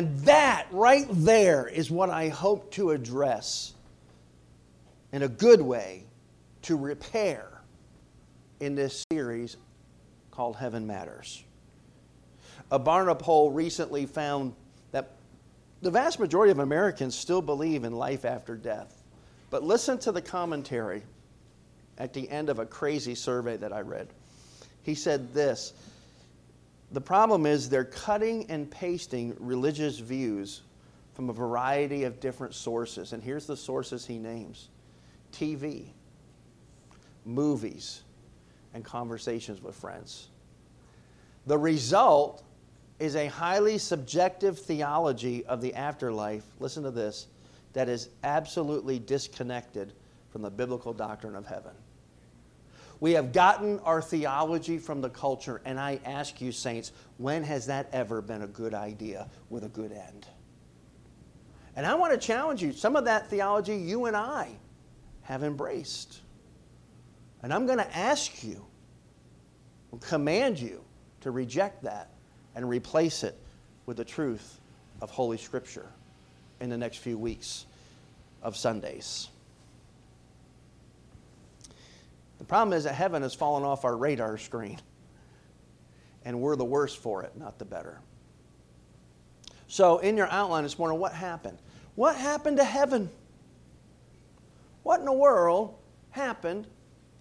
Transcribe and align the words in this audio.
And 0.00 0.18
that 0.20 0.66
right 0.70 1.06
there 1.10 1.66
is 1.66 1.90
what 1.90 2.08
I 2.08 2.28
hope 2.28 2.70
to 2.72 2.92
address 2.92 3.74
in 5.12 5.22
a 5.22 5.28
good 5.28 5.60
way 5.60 6.04
to 6.62 6.74
repair 6.74 7.46
in 8.60 8.74
this 8.74 9.04
series 9.12 9.58
called 10.30 10.56
Heaven 10.56 10.86
Matters. 10.86 11.44
A 12.70 12.80
Barna 12.80 13.18
poll 13.18 13.50
recently 13.50 14.06
found 14.06 14.54
that 14.90 15.10
the 15.82 15.90
vast 15.90 16.18
majority 16.18 16.50
of 16.50 16.60
Americans 16.60 17.14
still 17.14 17.42
believe 17.42 17.84
in 17.84 17.92
life 17.92 18.24
after 18.24 18.56
death. 18.56 19.02
But 19.50 19.64
listen 19.64 19.98
to 19.98 20.12
the 20.12 20.22
commentary 20.22 21.02
at 21.98 22.14
the 22.14 22.26
end 22.30 22.48
of 22.48 22.58
a 22.58 22.64
crazy 22.64 23.14
survey 23.14 23.58
that 23.58 23.74
I 23.74 23.82
read. 23.82 24.08
He 24.82 24.94
said 24.94 25.34
this 25.34 25.74
The 26.92 27.00
problem 27.00 27.46
is 27.46 27.68
they're 27.68 27.84
cutting 27.84 28.50
and 28.50 28.70
pasting 28.70 29.36
religious 29.38 29.98
views 29.98 30.62
from 31.14 31.30
a 31.30 31.32
variety 31.32 32.04
of 32.04 32.18
different 32.18 32.54
sources. 32.54 33.12
And 33.12 33.22
here's 33.22 33.46
the 33.46 33.56
sources 33.56 34.06
he 34.06 34.18
names 34.18 34.68
TV, 35.32 35.90
movies, 37.24 38.02
and 38.74 38.84
conversations 38.84 39.62
with 39.62 39.74
friends. 39.74 40.28
The 41.46 41.58
result 41.58 42.42
is 42.98 43.16
a 43.16 43.26
highly 43.26 43.78
subjective 43.78 44.58
theology 44.58 45.44
of 45.46 45.60
the 45.60 45.74
afterlife. 45.74 46.44
Listen 46.58 46.82
to 46.82 46.90
this 46.90 47.28
that 47.72 47.88
is 47.88 48.08
absolutely 48.24 48.98
disconnected 48.98 49.92
from 50.30 50.42
the 50.42 50.50
biblical 50.50 50.92
doctrine 50.92 51.34
of 51.34 51.46
heaven. 51.46 51.72
We 53.00 53.12
have 53.12 53.32
gotten 53.32 53.80
our 53.80 54.02
theology 54.02 54.78
from 54.78 55.00
the 55.00 55.08
culture, 55.08 55.62
and 55.64 55.80
I 55.80 56.00
ask 56.04 56.40
you, 56.40 56.52
saints, 56.52 56.92
when 57.16 57.42
has 57.44 57.66
that 57.66 57.88
ever 57.92 58.20
been 58.20 58.42
a 58.42 58.46
good 58.46 58.74
idea 58.74 59.28
with 59.48 59.64
a 59.64 59.68
good 59.68 59.90
end? 59.90 60.26
And 61.76 61.86
I 61.86 61.94
want 61.94 62.12
to 62.12 62.18
challenge 62.18 62.62
you. 62.62 62.72
Some 62.72 62.96
of 62.96 63.06
that 63.06 63.30
theology 63.30 63.76
you 63.76 64.04
and 64.04 64.16
I 64.16 64.50
have 65.22 65.42
embraced. 65.42 66.20
And 67.42 67.54
I'm 67.54 67.64
going 67.64 67.78
to 67.78 67.96
ask 67.96 68.44
you, 68.44 68.66
command 70.00 70.58
you 70.58 70.84
to 71.22 71.30
reject 71.30 71.82
that 71.82 72.10
and 72.54 72.68
replace 72.68 73.24
it 73.24 73.36
with 73.86 73.96
the 73.96 74.04
truth 74.04 74.60
of 75.00 75.10
Holy 75.10 75.38
Scripture 75.38 75.88
in 76.60 76.68
the 76.68 76.76
next 76.76 76.98
few 76.98 77.16
weeks 77.16 77.66
of 78.42 78.56
Sundays. 78.56 79.28
The 82.40 82.46
problem 82.46 82.76
is 82.76 82.84
that 82.84 82.94
heaven 82.94 83.20
has 83.22 83.34
fallen 83.34 83.64
off 83.64 83.84
our 83.84 83.94
radar 83.94 84.38
screen, 84.38 84.80
and 86.24 86.40
we're 86.40 86.56
the 86.56 86.64
worse 86.64 86.94
for 86.94 87.22
it, 87.22 87.36
not 87.36 87.58
the 87.58 87.66
better. 87.66 88.00
So, 89.68 89.98
in 89.98 90.16
your 90.16 90.26
outline 90.28 90.62
this 90.62 90.78
morning, 90.78 90.98
what 90.98 91.12
happened? 91.12 91.58
What 91.96 92.16
happened 92.16 92.56
to 92.56 92.64
heaven? 92.64 93.10
What 94.82 95.00
in 95.00 95.06
the 95.06 95.12
world 95.12 95.76
happened 96.12 96.66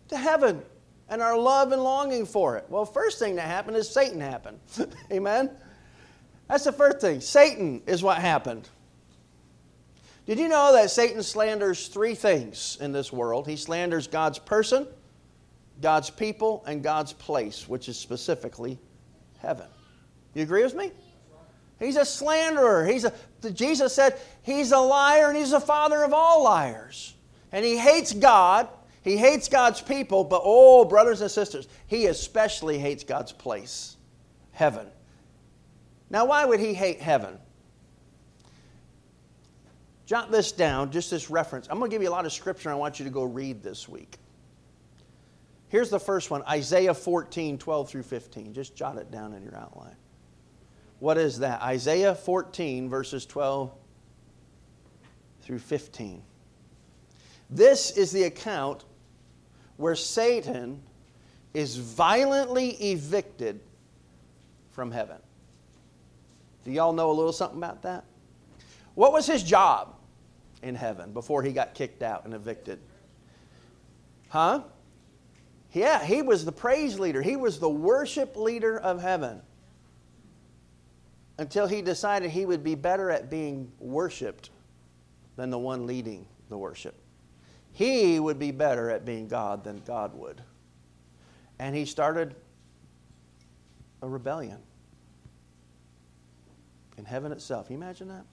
to 0.08 0.18
heaven 0.18 0.62
and 1.10 1.22
our 1.22 1.38
love 1.38 1.74
and 1.74 1.84
longing 1.84 2.26
for 2.26 2.56
it? 2.56 2.66
Well, 2.70 2.86
first 2.86 3.20
thing 3.20 3.36
that 3.36 3.46
happened 3.46 3.76
is 3.76 3.90
Satan 3.90 4.22
happened. 4.22 4.60
Amen? 5.12 5.52
That's 6.48 6.64
the 6.64 6.72
first 6.72 7.02
thing. 7.02 7.20
Satan 7.20 7.82
is 7.86 8.02
what 8.02 8.20
happened. 8.20 8.70
Did 10.26 10.40
you 10.40 10.48
know 10.48 10.72
that 10.74 10.92
Satan 10.92 11.22
slanders 11.24 11.90
three 11.90 12.16
things 12.16 12.78
in 12.80 12.94
this 12.94 13.12
world? 13.12 13.48
He 13.48 13.58
slanders 13.58 14.08
God's 14.08 14.40
person, 14.40 14.88
God's 15.82 16.10
people, 16.10 16.64
and 16.68 16.84
God's 16.84 17.14
place, 17.14 17.68
which 17.68 17.90
is 17.90 17.98
specifically 17.98 18.78
heaven. 19.40 19.68
You 20.34 20.44
agree 20.44 20.64
with 20.64 20.76
me? 20.76 20.92
He's 21.80 21.96
a 21.96 22.06
slanderer. 22.06 22.86
He's 22.86 23.06
a, 23.06 23.14
Jesus 23.52 23.94
said 23.94 24.20
he's 24.42 24.72
a 24.72 24.80
liar 24.80 25.30
and 25.30 25.38
he's 25.38 25.52
the 25.52 25.62
father 25.62 26.04
of 26.04 26.14
all 26.14 26.44
liars. 26.44 27.14
And 27.52 27.66
he 27.66 27.78
hates 27.78 28.14
God. 28.14 28.68
He 29.02 29.16
hates 29.16 29.48
God's 29.48 29.82
people, 29.82 30.26
but 30.26 30.42
oh, 30.44 30.84
brothers 30.84 31.22
and 31.22 31.32
sisters, 31.32 31.70
he 31.88 32.08
especially 32.08 32.78
hates 32.78 33.06
God's 33.06 33.32
place, 33.32 33.96
heaven. 34.52 34.86
Now, 36.10 36.26
why 36.26 36.44
would 36.44 36.60
he 36.60 36.74
hate 36.74 37.00
heaven? 37.00 37.38
Jot 40.06 40.32
this 40.32 40.52
down, 40.52 40.92
just 40.92 41.10
this 41.10 41.30
reference. 41.30 41.68
I'm 41.70 41.80
going 41.80 41.90
to 41.90 41.96
give 41.96 42.02
you 42.04 42.10
a 42.10 42.12
lot 42.12 42.26
of 42.26 42.34
scripture 42.34 42.70
I 42.70 42.76
want 42.76 43.00
you 43.00 43.06
to 43.06 43.12
go 43.12 43.24
read 43.24 43.64
this 43.64 43.88
week. 43.88 44.18
Here's 45.70 45.90
the 45.90 46.00
first 46.00 46.30
one 46.30 46.44
Isaiah 46.44 46.94
14, 46.94 47.58
12 47.58 47.90
through 47.90 48.04
15. 48.04 48.54
Just 48.54 48.76
jot 48.76 48.98
it 48.98 49.12
down 49.12 49.34
in 49.34 49.44
your 49.44 49.56
outline. 49.56 49.96
What 51.00 51.18
is 51.18 51.40
that? 51.40 51.62
Isaiah 51.62 52.14
14, 52.14 52.90
verses 52.90 53.26
12 53.26 53.72
through 55.42 55.60
15. 55.60 56.22
This 57.50 57.92
is 57.92 58.12
the 58.12 58.24
account 58.24 58.84
where 59.78 59.96
Satan 59.96 60.82
is 61.54 61.78
violently 61.78 62.70
evicted 62.92 63.60
from 64.72 64.92
heaven. 64.92 65.18
Do 66.66 66.72
y'all 66.72 66.94
know 66.94 67.10
a 67.10 67.14
little 67.14 67.32
something 67.32 67.58
about 67.58 67.84
that? 67.84 68.04
What 68.96 69.14
was 69.14 69.26
his 69.26 69.42
job 69.42 69.96
in 70.62 70.76
heaven 70.76 71.14
before 71.14 71.42
he 71.42 71.54
got 71.54 71.74
kicked 71.74 72.04
out 72.04 72.26
and 72.26 72.34
evicted? 72.34 72.80
Huh? 74.28 74.62
Yeah, 75.72 76.04
he 76.04 76.22
was 76.22 76.46
the 76.46 76.52
praise 76.52 77.00
leader. 77.00 77.22
He 77.22 77.36
was 77.36 77.60
the 77.60 77.70
worship 77.70 78.36
leader 78.36 78.80
of 78.80 79.02
heaven 79.02 79.42
until 81.38 81.68
he 81.68 81.82
decided 81.82 82.32
he 82.32 82.46
would 82.46 82.64
be 82.64 82.76
better 82.76 83.10
at 83.10 83.30
being 83.30 83.72
worshiped 83.80 84.50
than 85.36 85.50
the 85.50 85.60
one 85.60 85.86
leading 85.86 86.26
the 86.50 86.58
worship. 86.58 86.96
He 87.72 88.20
would 88.20 88.40
be 88.40 88.52
better 88.52 88.90
at 88.90 89.06
being 89.06 89.28
God 89.28 89.64
than 89.64 89.82
God 89.86 90.14
would. 90.16 90.42
And 91.60 91.76
he 91.76 91.86
started 91.86 92.36
a 94.02 94.08
rebellion 94.08 94.58
in 96.98 97.06
heaven 97.06 97.32
itself. 97.32 97.68
Can 97.68 97.78
you 97.78 97.84
imagine 97.84 98.08
that? 98.10 98.26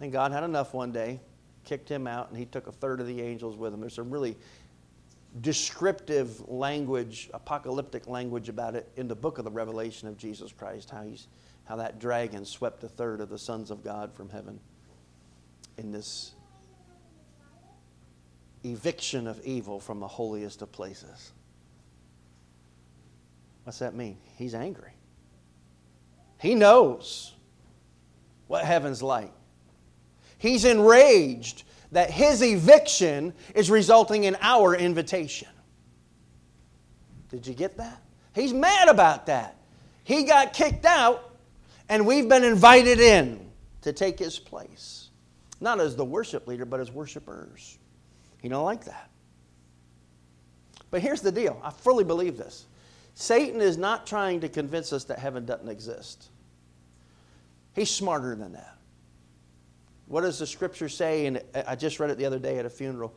And 0.00 0.10
God 0.10 0.32
had 0.32 0.44
enough 0.44 0.72
one 0.72 0.92
day, 0.92 1.20
kicked 1.64 1.88
him 1.88 2.06
out, 2.06 2.30
and 2.30 2.38
he 2.38 2.46
took 2.46 2.66
a 2.66 2.72
third 2.72 3.00
of 3.00 3.06
the 3.06 3.20
angels 3.20 3.56
with 3.56 3.72
him. 3.72 3.80
There's 3.80 3.94
some 3.94 4.10
really 4.10 4.36
descriptive 5.40 6.48
language, 6.48 7.30
apocalyptic 7.32 8.08
language 8.08 8.48
about 8.48 8.74
it 8.74 8.90
in 8.96 9.06
the 9.06 9.14
book 9.14 9.38
of 9.38 9.44
the 9.44 9.50
Revelation 9.50 10.08
of 10.08 10.16
Jesus 10.16 10.52
Christ, 10.52 10.90
how, 10.90 11.02
he's, 11.02 11.28
how 11.64 11.76
that 11.76 11.98
dragon 11.98 12.44
swept 12.44 12.82
a 12.82 12.88
third 12.88 13.20
of 13.20 13.28
the 13.28 13.38
sons 13.38 13.70
of 13.70 13.84
God 13.84 14.12
from 14.12 14.28
heaven 14.28 14.58
in 15.78 15.92
this 15.92 16.32
eviction 18.64 19.26
of 19.26 19.40
evil 19.44 19.80
from 19.80 20.00
the 20.00 20.08
holiest 20.08 20.62
of 20.62 20.72
places. 20.72 21.32
What's 23.64 23.78
that 23.78 23.94
mean? 23.94 24.18
He's 24.36 24.54
angry. 24.54 24.92
He 26.40 26.54
knows 26.54 27.34
what 28.48 28.64
heaven's 28.64 29.02
like. 29.02 29.32
He's 30.40 30.64
enraged 30.64 31.64
that 31.92 32.10
his 32.10 32.42
eviction 32.42 33.34
is 33.54 33.70
resulting 33.70 34.24
in 34.24 34.38
our 34.40 34.74
invitation. 34.74 35.48
Did 37.28 37.46
you 37.46 37.52
get 37.52 37.76
that? 37.76 38.00
He's 38.34 38.54
mad 38.54 38.88
about 38.88 39.26
that. 39.26 39.58
He 40.02 40.24
got 40.24 40.54
kicked 40.54 40.86
out, 40.86 41.36
and 41.90 42.06
we've 42.06 42.26
been 42.26 42.42
invited 42.42 43.00
in 43.00 43.50
to 43.82 43.92
take 43.92 44.18
his 44.18 44.38
place. 44.38 45.10
Not 45.60 45.78
as 45.78 45.94
the 45.94 46.06
worship 46.06 46.46
leader, 46.46 46.64
but 46.64 46.80
as 46.80 46.90
worshipers. 46.90 47.76
He 48.40 48.48
don't 48.48 48.64
like 48.64 48.86
that. 48.86 49.10
But 50.90 51.02
here's 51.02 51.20
the 51.20 51.32
deal 51.32 51.60
I 51.62 51.68
fully 51.70 52.02
believe 52.02 52.38
this 52.38 52.64
Satan 53.12 53.60
is 53.60 53.76
not 53.76 54.06
trying 54.06 54.40
to 54.40 54.48
convince 54.48 54.90
us 54.94 55.04
that 55.04 55.18
heaven 55.18 55.44
doesn't 55.44 55.68
exist, 55.68 56.30
he's 57.74 57.90
smarter 57.90 58.34
than 58.34 58.54
that. 58.54 58.79
What 60.10 60.22
does 60.22 60.40
the 60.40 60.46
scripture 60.46 60.88
say? 60.88 61.26
And 61.26 61.40
I 61.54 61.76
just 61.76 62.00
read 62.00 62.10
it 62.10 62.18
the 62.18 62.26
other 62.26 62.40
day 62.40 62.58
at 62.58 62.66
a 62.66 62.70
funeral. 62.70 63.14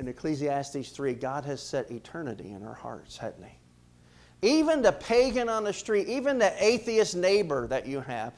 In 0.00 0.08
Ecclesiastes 0.08 0.88
3, 0.88 1.12
God 1.12 1.44
has 1.44 1.60
set 1.60 1.90
eternity 1.90 2.52
in 2.52 2.64
our 2.64 2.72
hearts, 2.72 3.18
hasn't 3.18 3.44
He? 3.44 4.48
Even 4.48 4.80
the 4.80 4.92
pagan 4.92 5.50
on 5.50 5.64
the 5.64 5.72
street, 5.72 6.08
even 6.08 6.38
the 6.38 6.50
atheist 6.64 7.14
neighbor 7.14 7.66
that 7.66 7.86
you 7.86 8.00
have, 8.00 8.32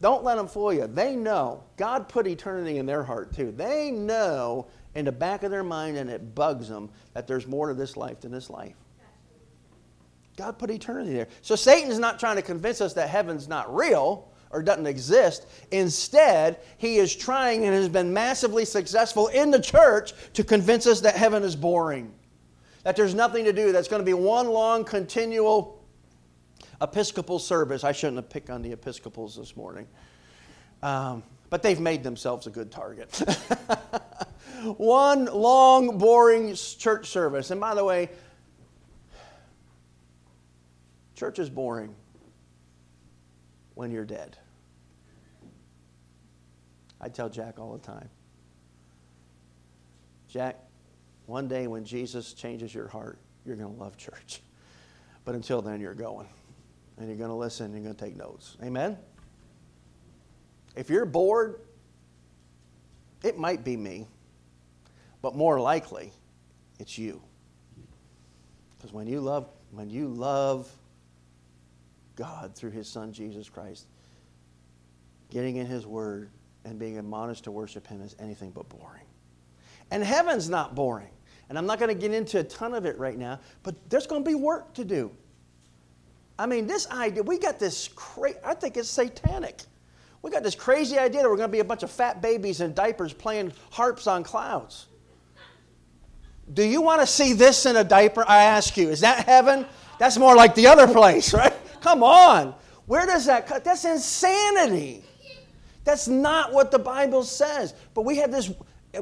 don't 0.00 0.24
let 0.24 0.36
them 0.36 0.48
fool 0.48 0.72
you. 0.72 0.86
They 0.86 1.14
know. 1.14 1.62
God 1.76 2.08
put 2.08 2.26
eternity 2.26 2.78
in 2.78 2.86
their 2.86 3.02
heart 3.02 3.34
too. 3.34 3.52
They 3.52 3.90
know 3.90 4.66
in 4.94 5.04
the 5.04 5.12
back 5.12 5.42
of 5.42 5.50
their 5.50 5.64
mind, 5.64 5.98
and 5.98 6.08
it 6.08 6.34
bugs 6.34 6.70
them, 6.70 6.88
that 7.12 7.26
there's 7.26 7.46
more 7.46 7.68
to 7.68 7.74
this 7.74 7.98
life 7.98 8.22
than 8.22 8.32
this 8.32 8.48
life. 8.48 8.76
God 10.38 10.58
put 10.58 10.70
eternity 10.70 11.12
there. 11.12 11.28
So 11.42 11.54
Satan's 11.54 11.98
not 11.98 12.18
trying 12.18 12.36
to 12.36 12.42
convince 12.42 12.80
us 12.80 12.94
that 12.94 13.10
heaven's 13.10 13.46
not 13.46 13.74
real 13.74 14.30
or 14.50 14.62
doesn't 14.62 14.86
exist. 14.86 15.46
Instead, 15.70 16.58
he 16.78 16.96
is 16.96 17.14
trying 17.14 17.64
and 17.64 17.74
has 17.74 17.88
been 17.88 18.12
massively 18.12 18.64
successful 18.64 19.28
in 19.28 19.50
the 19.50 19.60
church 19.60 20.12
to 20.34 20.44
convince 20.44 20.86
us 20.86 21.00
that 21.00 21.16
heaven 21.16 21.42
is 21.42 21.56
boring, 21.56 22.12
that 22.82 22.96
there's 22.96 23.14
nothing 23.14 23.44
to 23.44 23.52
do, 23.52 23.72
that's 23.72 23.88
going 23.88 24.00
to 24.00 24.06
be 24.06 24.14
one 24.14 24.48
long, 24.48 24.84
continual 24.84 25.84
Episcopal 26.80 27.38
service. 27.38 27.84
I 27.84 27.92
shouldn't 27.92 28.16
have 28.16 28.28
picked 28.28 28.50
on 28.50 28.62
the 28.62 28.72
Episcopals 28.72 29.36
this 29.36 29.56
morning. 29.56 29.86
Um, 30.82 31.22
but 31.48 31.62
they've 31.62 31.80
made 31.80 32.02
themselves 32.02 32.46
a 32.46 32.50
good 32.50 32.70
target. 32.70 33.14
One 34.76 35.26
long, 35.26 35.96
boring 35.98 36.54
church 36.54 37.08
service. 37.08 37.50
And 37.50 37.60
by 37.60 37.74
the 37.74 37.84
way, 37.84 38.10
church 41.14 41.38
is 41.38 41.48
boring 41.48 41.94
when 43.76 43.92
you're 43.92 44.04
dead. 44.04 44.36
I 47.00 47.08
tell 47.08 47.28
Jack 47.28 47.60
all 47.60 47.76
the 47.76 47.86
time 47.86 48.08
Jack, 50.28 50.58
one 51.26 51.48
day 51.48 51.66
when 51.66 51.84
Jesus 51.84 52.32
changes 52.32 52.74
your 52.74 52.88
heart, 52.88 53.18
you're 53.44 53.56
going 53.56 53.74
to 53.74 53.80
love 53.80 53.96
church. 53.96 54.42
But 55.24 55.34
until 55.34 55.62
then, 55.62 55.80
you're 55.80 55.94
going. 55.94 56.28
And 56.98 57.08
you're 57.08 57.16
going 57.16 57.30
to 57.30 57.36
listen 57.36 57.66
and 57.66 57.74
you're 57.74 57.84
going 57.84 57.96
to 57.96 58.04
take 58.04 58.16
notes. 58.16 58.56
Amen? 58.62 58.98
If 60.74 60.90
you're 60.90 61.06
bored, 61.06 61.60
it 63.22 63.38
might 63.38 63.64
be 63.64 63.76
me, 63.76 64.06
but 65.22 65.34
more 65.34 65.58
likely, 65.58 66.12
it's 66.78 66.98
you. 66.98 67.22
Because 68.76 68.92
when 68.92 69.06
you 69.06 69.20
love, 69.20 69.48
when 69.70 69.90
you 69.90 70.08
love 70.08 70.70
God 72.16 72.54
through 72.54 72.70
His 72.70 72.88
Son 72.88 73.12
Jesus 73.12 73.48
Christ, 73.48 73.86
getting 75.30 75.56
in 75.56 75.66
His 75.66 75.86
Word 75.86 76.30
and 76.64 76.78
being 76.78 76.98
admonished 76.98 77.44
to 77.44 77.50
worship 77.50 77.86
Him 77.86 78.02
is 78.02 78.16
anything 78.18 78.50
but 78.50 78.68
boring. 78.68 79.04
And 79.90 80.02
heaven's 80.02 80.48
not 80.48 80.74
boring. 80.74 81.10
And 81.48 81.56
I'm 81.56 81.66
not 81.66 81.78
going 81.78 81.94
to 81.94 82.00
get 82.00 82.12
into 82.12 82.40
a 82.40 82.44
ton 82.44 82.74
of 82.74 82.86
it 82.86 82.98
right 82.98 83.16
now, 83.16 83.38
but 83.62 83.76
there's 83.88 84.06
going 84.06 84.24
to 84.24 84.28
be 84.28 84.34
work 84.34 84.74
to 84.74 84.84
do. 84.84 85.12
I 86.38 86.46
mean, 86.46 86.66
this 86.66 86.90
idea, 86.90 87.22
we 87.22 87.38
got 87.38 87.58
this 87.58 87.88
crazy, 87.94 88.38
I 88.44 88.54
think 88.54 88.76
it's 88.76 88.90
satanic. 88.90 89.62
We 90.22 90.30
got 90.30 90.42
this 90.42 90.56
crazy 90.56 90.98
idea 90.98 91.22
that 91.22 91.30
we're 91.30 91.36
going 91.36 91.48
to 91.48 91.52
be 91.52 91.60
a 91.60 91.64
bunch 91.64 91.82
of 91.82 91.90
fat 91.90 92.20
babies 92.20 92.60
in 92.60 92.74
diapers 92.74 93.12
playing 93.12 93.52
harps 93.70 94.06
on 94.06 94.24
clouds. 94.24 94.86
Do 96.52 96.64
you 96.64 96.80
want 96.80 97.00
to 97.00 97.06
see 97.06 97.32
this 97.32 97.64
in 97.64 97.76
a 97.76 97.84
diaper? 97.84 98.24
I 98.26 98.42
ask 98.44 98.76
you. 98.76 98.88
Is 98.88 99.00
that 99.00 99.24
heaven? 99.24 99.66
That's 99.98 100.18
more 100.18 100.34
like 100.34 100.54
the 100.54 100.66
other 100.66 100.86
place, 100.86 101.32
right? 101.34 101.54
Come 101.86 102.02
on. 102.02 102.52
Where 102.86 103.06
does 103.06 103.26
that 103.26 103.46
cut? 103.46 103.62
That's 103.62 103.84
insanity. 103.84 105.04
That's 105.84 106.08
not 106.08 106.52
what 106.52 106.72
the 106.72 106.80
Bible 106.80 107.22
says. 107.22 107.74
But 107.94 108.02
we 108.02 108.16
had 108.16 108.32
this 108.32 108.52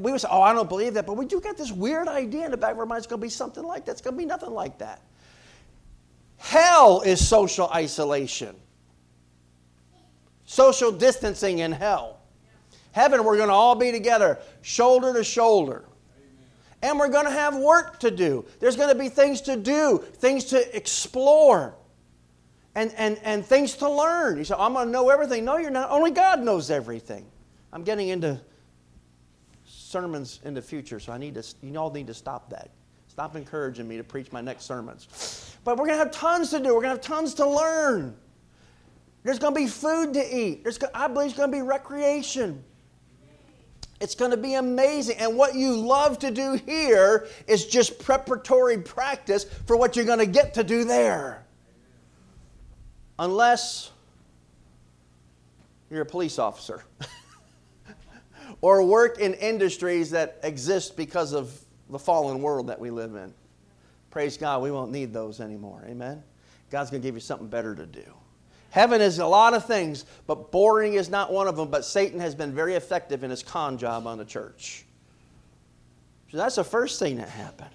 we 0.03 0.13
would 0.13 0.21
say, 0.21 0.29
oh, 0.31 0.43
I 0.43 0.53
don't 0.53 0.69
believe 0.69 0.93
that. 0.95 1.07
But 1.07 1.17
we 1.17 1.25
do 1.25 1.41
get 1.41 1.57
this 1.57 1.73
weird 1.73 2.09
idea 2.09 2.45
in 2.45 2.51
the 2.51 2.59
back 2.59 2.73
of 2.73 2.79
our 2.81 2.85
mind 2.85 2.99
it's 2.99 3.07
going 3.07 3.21
to 3.21 3.25
be 3.25 3.31
something 3.31 3.65
like 3.65 3.87
that. 3.87 3.93
It's 3.93 4.01
going 4.03 4.13
to 4.15 4.19
be 4.19 4.27
nothing 4.27 4.51
like 4.51 4.77
that. 4.79 5.01
Hell 6.37 7.01
is 7.01 7.27
social 7.27 7.71
isolation, 7.71 8.55
social 10.45 10.93
distancing 10.93 11.61
in 11.61 11.73
hell. 11.73 12.19
Heaven, 12.93 13.25
we're 13.25 13.39
going 13.39 13.49
to 13.49 13.55
all 13.55 13.77
be 13.77 13.93
together, 13.93 14.39
shoulder 14.61 15.15
to 15.15 15.25
shoulder. 15.25 15.87
And 16.83 16.99
we're 16.99 17.09
going 17.09 17.25
to 17.25 17.33
have 17.33 17.57
work 17.57 17.99
to 18.01 18.11
do. 18.11 18.45
There's 18.61 18.77
going 18.77 18.91
to 18.91 18.95
be 19.01 19.09
things 19.09 19.41
to 19.43 19.57
do, 19.57 20.05
things 20.17 20.45
to 20.47 20.77
explore, 20.77 21.77
and, 22.75 22.93
and, 22.97 23.19
and 23.23 23.44
things 23.44 23.75
to 23.75 23.88
learn. 23.88 24.38
You 24.38 24.44
say, 24.44 24.55
I'm 24.59 24.73
going 24.73 24.87
to 24.87 24.93
know 24.93 25.11
everything. 25.11 25.44
No, 25.44 25.56
you're 25.56 25.71
not. 25.71 25.91
Only 25.91 26.11
God 26.11 26.43
knows 26.43 26.71
everything. 26.71 27.26
I'm 27.73 27.85
getting 27.85 28.09
into 28.09 28.41
sermons 29.65 30.41
in 30.44 30.55
the 30.55 30.62
future, 30.62 30.99
so 30.99 31.12
I 31.12 31.19
need 31.19 31.35
to, 31.35 31.44
you 31.62 31.76
all 31.76 31.91
need 31.91 32.06
to 32.09 32.15
stop 32.15 32.50
that. 32.50 32.71
Stop 33.09 33.37
encouraging 33.37 33.87
me 33.87 33.97
to 33.97 34.05
preach 34.05 34.32
my 34.32 34.41
next 34.41 34.65
sermons. 34.65 35.56
But 35.62 35.76
we're 35.76 35.87
going 35.87 35.99
to 35.99 36.05
have 36.05 36.12
tons 36.12 36.50
to 36.50 36.59
do. 36.59 36.75
We're 36.75 36.82
going 36.82 36.97
to 36.97 37.00
have 37.00 37.00
tons 37.00 37.35
to 37.35 37.49
learn. 37.49 38.17
There's 39.23 39.38
going 39.38 39.55
to 39.55 39.61
be 39.61 39.69
food 39.69 40.15
to 40.15 40.37
eat. 40.37 40.65
There's, 40.65 40.79
I 40.93 41.06
believe 41.06 41.29
there's 41.29 41.35
going 41.35 41.50
to 41.50 41.56
be 41.56 41.62
recreation. 41.62 42.62
It's 44.00 44.15
going 44.15 44.32
to 44.32 44.37
be 44.37 44.55
amazing. 44.55 45.17
And 45.19 45.37
what 45.37 45.55
you 45.55 45.76
love 45.76 46.19
to 46.19 46.31
do 46.31 46.55
here 46.67 47.29
is 47.47 47.65
just 47.65 47.99
preparatory 47.99 48.79
practice 48.79 49.44
for 49.44 49.76
what 49.76 49.97
you're 49.97 50.05
going 50.05 50.19
to 50.19 50.26
get 50.26 50.55
to 50.55 50.65
do 50.65 50.85
there. 50.85 51.47
Unless 53.19 53.90
you're 55.90 56.02
a 56.02 56.06
police 56.06 56.38
officer. 56.38 56.84
or 58.61 58.82
work 58.82 59.19
in 59.19 59.34
industries 59.34 60.11
that 60.11 60.40
exist 60.43 60.96
because 60.96 61.32
of 61.32 61.58
the 61.90 61.99
fallen 61.99 62.43
world 62.43 62.69
that 62.69 62.81
we 62.81 62.90
live 62.90 63.14
in. 63.14 63.32
Praise 64.11 64.37
God, 64.37 64.62
we 64.62 64.70
won't 64.70 64.90
need 64.90 65.12
those 65.12 65.40
anymore. 65.40 65.84
Amen? 65.87 66.22
God's 66.70 66.90
going 66.90 67.02
to 67.02 67.06
give 67.06 67.14
you 67.14 67.20
something 67.20 67.49
better 67.49 67.75
to 67.75 67.87
do. 67.87 68.05
Heaven 68.70 69.00
is 69.00 69.20
a 69.20 69.26
lot 69.26 69.55
of 69.55 69.66
things, 69.66 70.05
but 70.26 70.50
boring 70.50 70.94
is 70.94 71.08
not 71.08 71.32
one 71.32 71.46
of 71.46 71.56
them. 71.56 71.69
But 71.69 71.84
Satan 71.84 72.19
has 72.19 72.34
been 72.34 72.52
very 72.52 72.75
effective 72.75 73.22
in 73.22 73.31
his 73.31 73.43
con 73.43 73.78
job 73.78 74.06
on 74.06 74.19
the 74.19 74.25
church. 74.25 74.84
So 76.32 76.38
that's 76.38 76.56
the 76.56 76.64
first 76.64 76.99
thing 76.99 77.19
that 77.19 77.28
happened. 77.28 77.70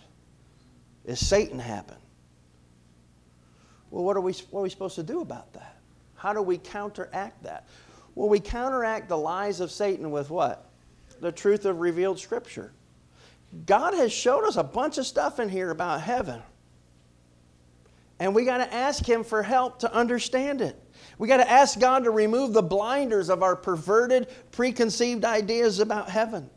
Is 1.06 1.25
Satan 1.25 1.59
happened? 1.59 1.99
Well, 3.91 4.03
what 4.03 4.18
are 4.18 4.21
we 4.21 4.33
what 4.51 4.62
are 4.62 4.63
we 4.63 4.69
supposed 4.69 4.95
to 4.95 5.03
do 5.03 5.21
about 5.21 5.53
that? 5.53 5.77
How 6.15 6.33
do 6.33 6.41
we 6.41 6.57
counteract 6.57 7.44
that? 7.44 7.68
Well, 8.15 8.30
we 8.30 8.39
counteract 8.39 9.07
the 9.09 9.18
lies 9.18 9.59
of 9.59 9.71
Satan 9.71 10.12
with 10.12 10.30
what? 10.30 10.69
the 11.21 11.31
truth 11.31 11.65
of 11.65 11.80
revealed 11.80 12.19
Scripture. 12.19 12.71
God 13.65 13.94
has 13.94 14.12
showed 14.12 14.45
us 14.45 14.57
a 14.57 14.63
bunch 14.63 14.97
of 14.97 15.06
stuff 15.06 15.39
in 15.39 15.50
here 15.50 15.71
about 15.71 16.01
heaven. 16.01 16.41
And 18.19 18.36
we 18.36 18.45
got 18.45 18.57
to 18.57 18.74
ask 18.74 19.07
Him 19.07 19.24
for 19.24 19.41
help 19.41 19.80
to 19.80 19.94
understand 19.94 20.62
it. 20.62 20.81
We 21.18 21.27
got 21.27 21.38
to 21.38 21.50
ask 21.50 21.80
God 21.80 22.03
to 22.03 22.12
remove 22.12 22.53
the 22.53 22.62
blinders 22.62 23.30
of 23.30 23.44
our 23.44 23.56
perverted, 23.56 24.27
preconceived 24.51 25.25
ideas 25.25 25.80
about 25.80 26.09
heaven. 26.09 26.50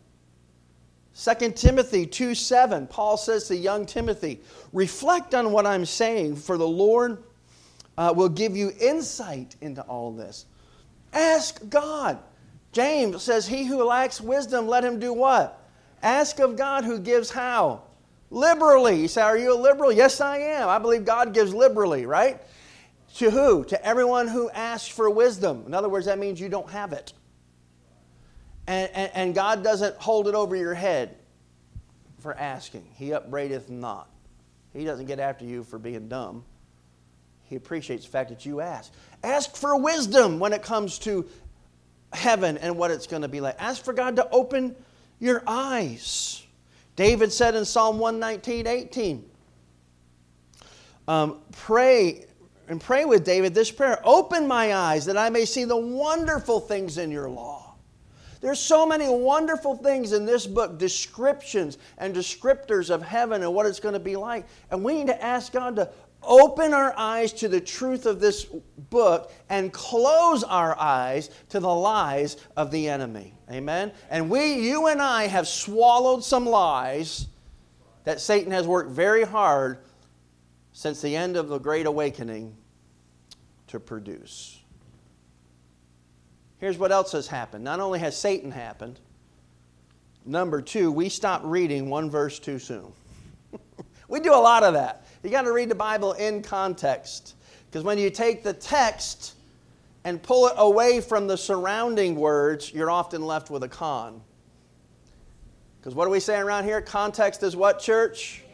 2 1.14 1.52
Timothy 1.52 2.06
2 2.06 2.34
7, 2.34 2.86
Paul 2.86 3.16
says 3.16 3.48
to 3.48 3.56
young 3.56 3.84
Timothy, 3.84 4.40
Reflect 4.72 5.34
on 5.34 5.52
what 5.52 5.66
I'm 5.66 5.84
saying, 5.84 6.36
for 6.36 6.56
the 6.56 6.66
Lord 6.66 7.22
uh, 7.98 8.12
will 8.16 8.30
give 8.30 8.56
you 8.56 8.72
insight 8.80 9.56
into 9.60 9.82
all 9.82 10.12
this. 10.12 10.46
Ask 11.12 11.68
God. 11.68 12.18
James 12.72 13.22
says, 13.22 13.46
He 13.46 13.64
who 13.64 13.82
lacks 13.84 14.20
wisdom, 14.20 14.66
let 14.66 14.84
him 14.84 14.98
do 14.98 15.12
what? 15.12 15.62
Ask 16.02 16.40
of 16.40 16.56
God 16.56 16.84
who 16.84 16.98
gives 16.98 17.30
how? 17.30 17.82
Liberally. 18.30 19.02
You 19.02 19.08
say, 19.08 19.20
Are 19.20 19.36
you 19.36 19.54
a 19.54 19.60
liberal? 19.60 19.92
Yes, 19.92 20.20
I 20.20 20.38
am. 20.38 20.68
I 20.68 20.78
believe 20.78 21.04
God 21.04 21.34
gives 21.34 21.54
liberally, 21.54 22.06
right? 22.06 22.40
To 23.16 23.30
who? 23.30 23.64
To 23.64 23.84
everyone 23.84 24.26
who 24.26 24.48
asks 24.50 24.88
for 24.88 25.10
wisdom. 25.10 25.64
In 25.66 25.74
other 25.74 25.90
words, 25.90 26.06
that 26.06 26.18
means 26.18 26.40
you 26.40 26.48
don't 26.48 26.70
have 26.70 26.94
it. 26.94 27.12
And, 28.66 28.90
and, 28.94 29.10
and 29.14 29.34
God 29.34 29.64
doesn't 29.64 29.96
hold 29.96 30.28
it 30.28 30.34
over 30.34 30.54
your 30.54 30.74
head 30.74 31.16
for 32.18 32.34
asking. 32.34 32.86
He 32.94 33.12
upbraideth 33.12 33.68
not. 33.68 34.08
He 34.72 34.84
doesn't 34.84 35.06
get 35.06 35.18
after 35.18 35.44
you 35.44 35.64
for 35.64 35.78
being 35.78 36.08
dumb. 36.08 36.44
He 37.44 37.56
appreciates 37.56 38.04
the 38.04 38.10
fact 38.10 38.30
that 38.30 38.46
you 38.46 38.60
ask. 38.60 38.92
Ask 39.22 39.56
for 39.56 39.76
wisdom 39.76 40.38
when 40.38 40.52
it 40.52 40.62
comes 40.62 40.98
to 41.00 41.28
heaven 42.12 42.56
and 42.58 42.76
what 42.76 42.90
it's 42.90 43.06
going 43.06 43.22
to 43.22 43.28
be 43.28 43.40
like. 43.40 43.56
Ask 43.58 43.84
for 43.84 43.92
God 43.92 44.16
to 44.16 44.28
open 44.30 44.74
your 45.18 45.42
eyes. 45.46 46.44
David 46.96 47.32
said 47.32 47.54
in 47.54 47.64
Psalm 47.64 47.98
119, 47.98 48.66
18, 48.66 49.30
um, 51.08 51.40
pray 51.52 52.26
and 52.68 52.80
pray 52.80 53.04
with 53.04 53.24
David 53.24 53.54
this 53.54 53.70
prayer 53.70 54.00
Open 54.04 54.46
my 54.46 54.74
eyes 54.74 55.04
that 55.06 55.16
I 55.16 55.30
may 55.30 55.44
see 55.44 55.64
the 55.64 55.76
wonderful 55.76 56.60
things 56.60 56.96
in 56.96 57.10
your 57.10 57.28
law. 57.28 57.61
There's 58.42 58.58
so 58.58 58.84
many 58.84 59.08
wonderful 59.08 59.76
things 59.76 60.12
in 60.12 60.26
this 60.26 60.48
book, 60.48 60.76
descriptions 60.76 61.78
and 61.96 62.14
descriptors 62.14 62.90
of 62.90 63.00
heaven 63.00 63.42
and 63.42 63.54
what 63.54 63.66
it's 63.66 63.80
going 63.80 63.94
to 63.94 64.00
be 64.00 64.16
like. 64.16 64.46
And 64.70 64.82
we 64.82 64.94
need 64.94 65.06
to 65.06 65.24
ask 65.24 65.52
God 65.52 65.76
to 65.76 65.88
open 66.24 66.74
our 66.74 66.92
eyes 66.96 67.32
to 67.34 67.48
the 67.48 67.60
truth 67.60 68.04
of 68.04 68.20
this 68.20 68.44
book 68.90 69.32
and 69.48 69.72
close 69.72 70.42
our 70.42 70.78
eyes 70.78 71.30
to 71.50 71.60
the 71.60 71.72
lies 71.72 72.36
of 72.56 72.72
the 72.72 72.88
enemy. 72.88 73.32
Amen? 73.50 73.92
And 74.10 74.28
we, 74.28 74.54
you 74.54 74.88
and 74.88 75.00
I, 75.00 75.28
have 75.28 75.46
swallowed 75.46 76.24
some 76.24 76.44
lies 76.44 77.28
that 78.04 78.20
Satan 78.20 78.50
has 78.50 78.66
worked 78.66 78.90
very 78.90 79.22
hard 79.22 79.78
since 80.72 81.00
the 81.00 81.14
end 81.14 81.36
of 81.36 81.48
the 81.48 81.58
Great 81.58 81.86
Awakening 81.86 82.56
to 83.68 83.78
produce. 83.78 84.61
Here's 86.62 86.78
what 86.78 86.92
else 86.92 87.10
has 87.10 87.26
happened. 87.26 87.64
Not 87.64 87.80
only 87.80 87.98
has 87.98 88.16
Satan 88.16 88.52
happened, 88.52 89.00
number 90.24 90.62
two, 90.62 90.92
we 90.92 91.08
stopped 91.08 91.44
reading 91.44 91.90
one 91.90 92.08
verse 92.08 92.38
too 92.38 92.60
soon. 92.60 92.92
we 94.08 94.20
do 94.20 94.32
a 94.32 94.38
lot 94.38 94.62
of 94.62 94.72
that. 94.74 95.04
You 95.24 95.30
got 95.30 95.42
to 95.42 95.52
read 95.52 95.68
the 95.68 95.74
Bible 95.74 96.12
in 96.12 96.40
context. 96.40 97.34
Because 97.66 97.82
when 97.82 97.98
you 97.98 98.10
take 98.10 98.44
the 98.44 98.52
text 98.52 99.34
and 100.04 100.22
pull 100.22 100.46
it 100.46 100.54
away 100.56 101.00
from 101.00 101.26
the 101.26 101.36
surrounding 101.36 102.14
words, 102.14 102.72
you're 102.72 102.92
often 102.92 103.26
left 103.26 103.50
with 103.50 103.64
a 103.64 103.68
con. 103.68 104.20
Because 105.80 105.96
what 105.96 106.06
are 106.06 106.12
we 106.12 106.20
saying 106.20 106.44
around 106.44 106.62
here? 106.62 106.80
Context 106.80 107.42
is 107.42 107.56
what, 107.56 107.80
church? 107.80 108.44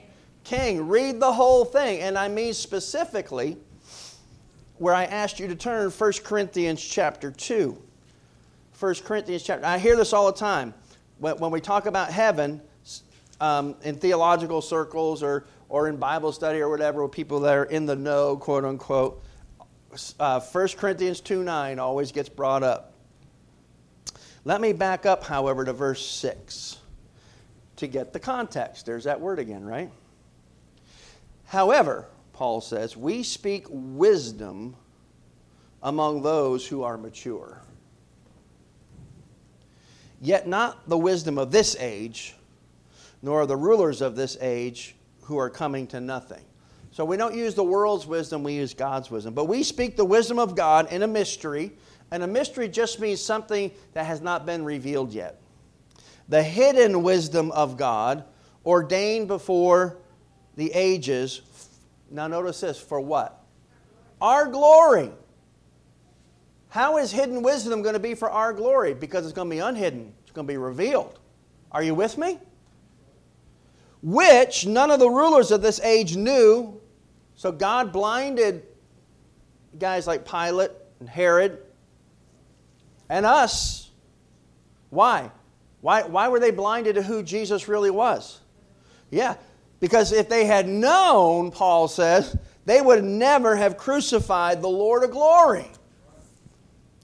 King. 0.44 0.88
Read 0.88 1.20
the 1.20 1.34
whole 1.34 1.66
thing. 1.66 2.00
And 2.00 2.16
I 2.16 2.28
mean 2.28 2.54
specifically, 2.54 3.58
where 4.78 4.94
I 4.94 5.04
asked 5.04 5.38
you 5.38 5.46
to 5.46 5.54
turn 5.54 5.90
1 5.90 6.12
Corinthians 6.24 6.82
chapter 6.82 7.30
2. 7.30 7.82
1 8.78 8.94
Corinthians 9.04 9.42
chapter. 9.42 9.66
I 9.66 9.78
hear 9.78 9.96
this 9.96 10.12
all 10.12 10.30
the 10.30 10.38
time. 10.38 10.72
When, 11.18 11.50
we 11.50 11.60
talk 11.60 11.86
about 11.86 12.12
heaven 12.12 12.60
um, 13.40 13.74
in 13.82 13.96
theological 13.96 14.62
circles 14.62 15.20
or, 15.20 15.46
or 15.68 15.88
in 15.88 15.96
Bible 15.96 16.30
study 16.30 16.60
or 16.60 16.68
whatever, 16.68 17.02
with 17.02 17.10
people 17.10 17.40
that 17.40 17.56
are 17.56 17.64
in 17.64 17.86
the 17.86 17.96
know, 17.96 18.36
quote 18.36 18.64
unquote, 18.64 19.24
uh, 20.20 20.38
1 20.38 20.68
Corinthians 20.76 21.20
2 21.20 21.42
9 21.42 21.80
always 21.80 22.12
gets 22.12 22.28
brought 22.28 22.62
up. 22.62 22.92
Let 24.44 24.60
me 24.60 24.72
back 24.72 25.06
up, 25.06 25.24
however, 25.24 25.64
to 25.64 25.72
verse 25.72 26.06
6 26.06 26.78
to 27.76 27.86
get 27.88 28.12
the 28.12 28.20
context. 28.20 28.86
There's 28.86 29.04
that 29.04 29.20
word 29.20 29.40
again, 29.40 29.64
right? 29.64 29.90
However, 31.46 32.06
Paul 32.32 32.60
says, 32.60 32.96
we 32.96 33.24
speak 33.24 33.66
wisdom 33.68 34.76
among 35.82 36.22
those 36.22 36.64
who 36.64 36.84
are 36.84 36.96
mature. 36.96 37.60
Yet 40.20 40.48
not 40.48 40.88
the 40.88 40.98
wisdom 40.98 41.38
of 41.38 41.50
this 41.50 41.76
age, 41.78 42.34
nor 43.22 43.46
the 43.46 43.56
rulers 43.56 44.00
of 44.00 44.16
this 44.16 44.36
age 44.40 44.96
who 45.22 45.38
are 45.38 45.50
coming 45.50 45.86
to 45.88 46.00
nothing. 46.00 46.44
So 46.90 47.04
we 47.04 47.16
don't 47.16 47.34
use 47.34 47.54
the 47.54 47.64
world's 47.64 48.06
wisdom, 48.06 48.42
we 48.42 48.54
use 48.54 48.74
God's 48.74 49.10
wisdom. 49.10 49.34
But 49.34 49.44
we 49.44 49.62
speak 49.62 49.96
the 49.96 50.04
wisdom 50.04 50.38
of 50.38 50.56
God 50.56 50.90
in 50.92 51.02
a 51.02 51.06
mystery, 51.06 51.72
and 52.10 52.22
a 52.22 52.26
mystery 52.26 52.68
just 52.68 52.98
means 52.98 53.20
something 53.22 53.70
that 53.92 54.06
has 54.06 54.20
not 54.20 54.46
been 54.46 54.64
revealed 54.64 55.12
yet. 55.12 55.40
The 56.28 56.42
hidden 56.42 57.02
wisdom 57.02 57.52
of 57.52 57.76
God, 57.76 58.24
ordained 58.66 59.28
before 59.28 59.98
the 60.56 60.72
ages. 60.72 61.42
Now, 62.10 62.26
notice 62.26 62.60
this 62.60 62.80
for 62.80 63.00
what? 63.00 63.44
Our 64.20 64.46
glory. 64.46 65.12
How 66.68 66.98
is 66.98 67.10
hidden 67.10 67.42
wisdom 67.42 67.82
going 67.82 67.94
to 67.94 68.00
be 68.00 68.14
for 68.14 68.30
our 68.30 68.52
glory? 68.52 68.94
Because 68.94 69.24
it's 69.24 69.32
going 69.32 69.48
to 69.48 69.54
be 69.54 69.60
unhidden, 69.60 70.12
it's 70.22 70.32
going 70.32 70.46
to 70.46 70.52
be 70.52 70.58
revealed. 70.58 71.18
Are 71.72 71.82
you 71.82 71.94
with 71.94 72.18
me? 72.18 72.38
Which 74.02 74.66
none 74.66 74.90
of 74.90 75.00
the 75.00 75.08
rulers 75.08 75.50
of 75.50 75.62
this 75.62 75.80
age 75.80 76.16
knew. 76.16 76.80
So 77.34 77.52
God 77.52 77.92
blinded 77.92 78.62
guys 79.78 80.06
like 80.06 80.28
Pilate 80.28 80.70
and 81.00 81.08
Herod 81.08 81.58
and 83.08 83.24
us. 83.26 83.90
Why? 84.90 85.30
Why, 85.80 86.02
why 86.02 86.28
were 86.28 86.40
they 86.40 86.50
blinded 86.50 86.96
to 86.96 87.02
who 87.02 87.22
Jesus 87.22 87.68
really 87.68 87.90
was? 87.90 88.40
Yeah, 89.10 89.36
because 89.80 90.12
if 90.12 90.28
they 90.28 90.44
had 90.44 90.68
known, 90.68 91.50
Paul 91.50 91.88
says, 91.88 92.36
they 92.64 92.80
would 92.80 93.04
never 93.04 93.56
have 93.56 93.76
crucified 93.76 94.60
the 94.60 94.68
Lord 94.68 95.04
of 95.04 95.10
glory. 95.10 95.66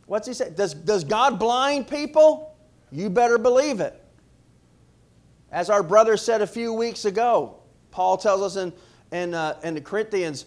What's 0.06 0.26
he 0.28 0.34
say? 0.34 0.50
Does, 0.50 0.74
does 0.74 1.04
God 1.04 1.38
blind 1.38 1.88
people? 1.88 2.54
You 2.90 3.10
better 3.10 3.38
believe 3.38 3.80
it. 3.80 4.00
As 5.50 5.70
our 5.70 5.82
brother 5.82 6.16
said 6.16 6.42
a 6.42 6.46
few 6.46 6.72
weeks 6.72 7.04
ago, 7.04 7.56
Paul 7.90 8.16
tells 8.16 8.42
us 8.42 8.56
in, 8.56 8.72
in, 9.16 9.34
uh, 9.34 9.58
in 9.62 9.74
the 9.74 9.80
Corinthians, 9.80 10.46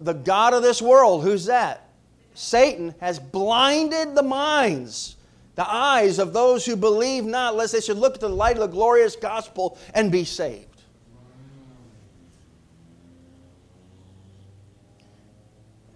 the 0.00 0.12
God 0.12 0.54
of 0.54 0.62
this 0.62 0.80
world, 0.80 1.22
who's 1.22 1.46
that? 1.46 1.88
Satan 2.34 2.94
has 3.00 3.18
blinded 3.18 4.14
the 4.14 4.22
minds, 4.22 5.16
the 5.54 5.68
eyes 5.68 6.18
of 6.18 6.32
those 6.32 6.64
who 6.64 6.76
believe 6.76 7.24
not, 7.24 7.56
lest 7.56 7.72
they 7.72 7.80
should 7.80 7.98
look 7.98 8.14
at 8.14 8.20
the 8.20 8.28
light 8.28 8.56
of 8.56 8.60
the 8.60 8.66
glorious 8.68 9.16
gospel 9.16 9.78
and 9.92 10.10
be 10.10 10.24
saved. 10.24 10.68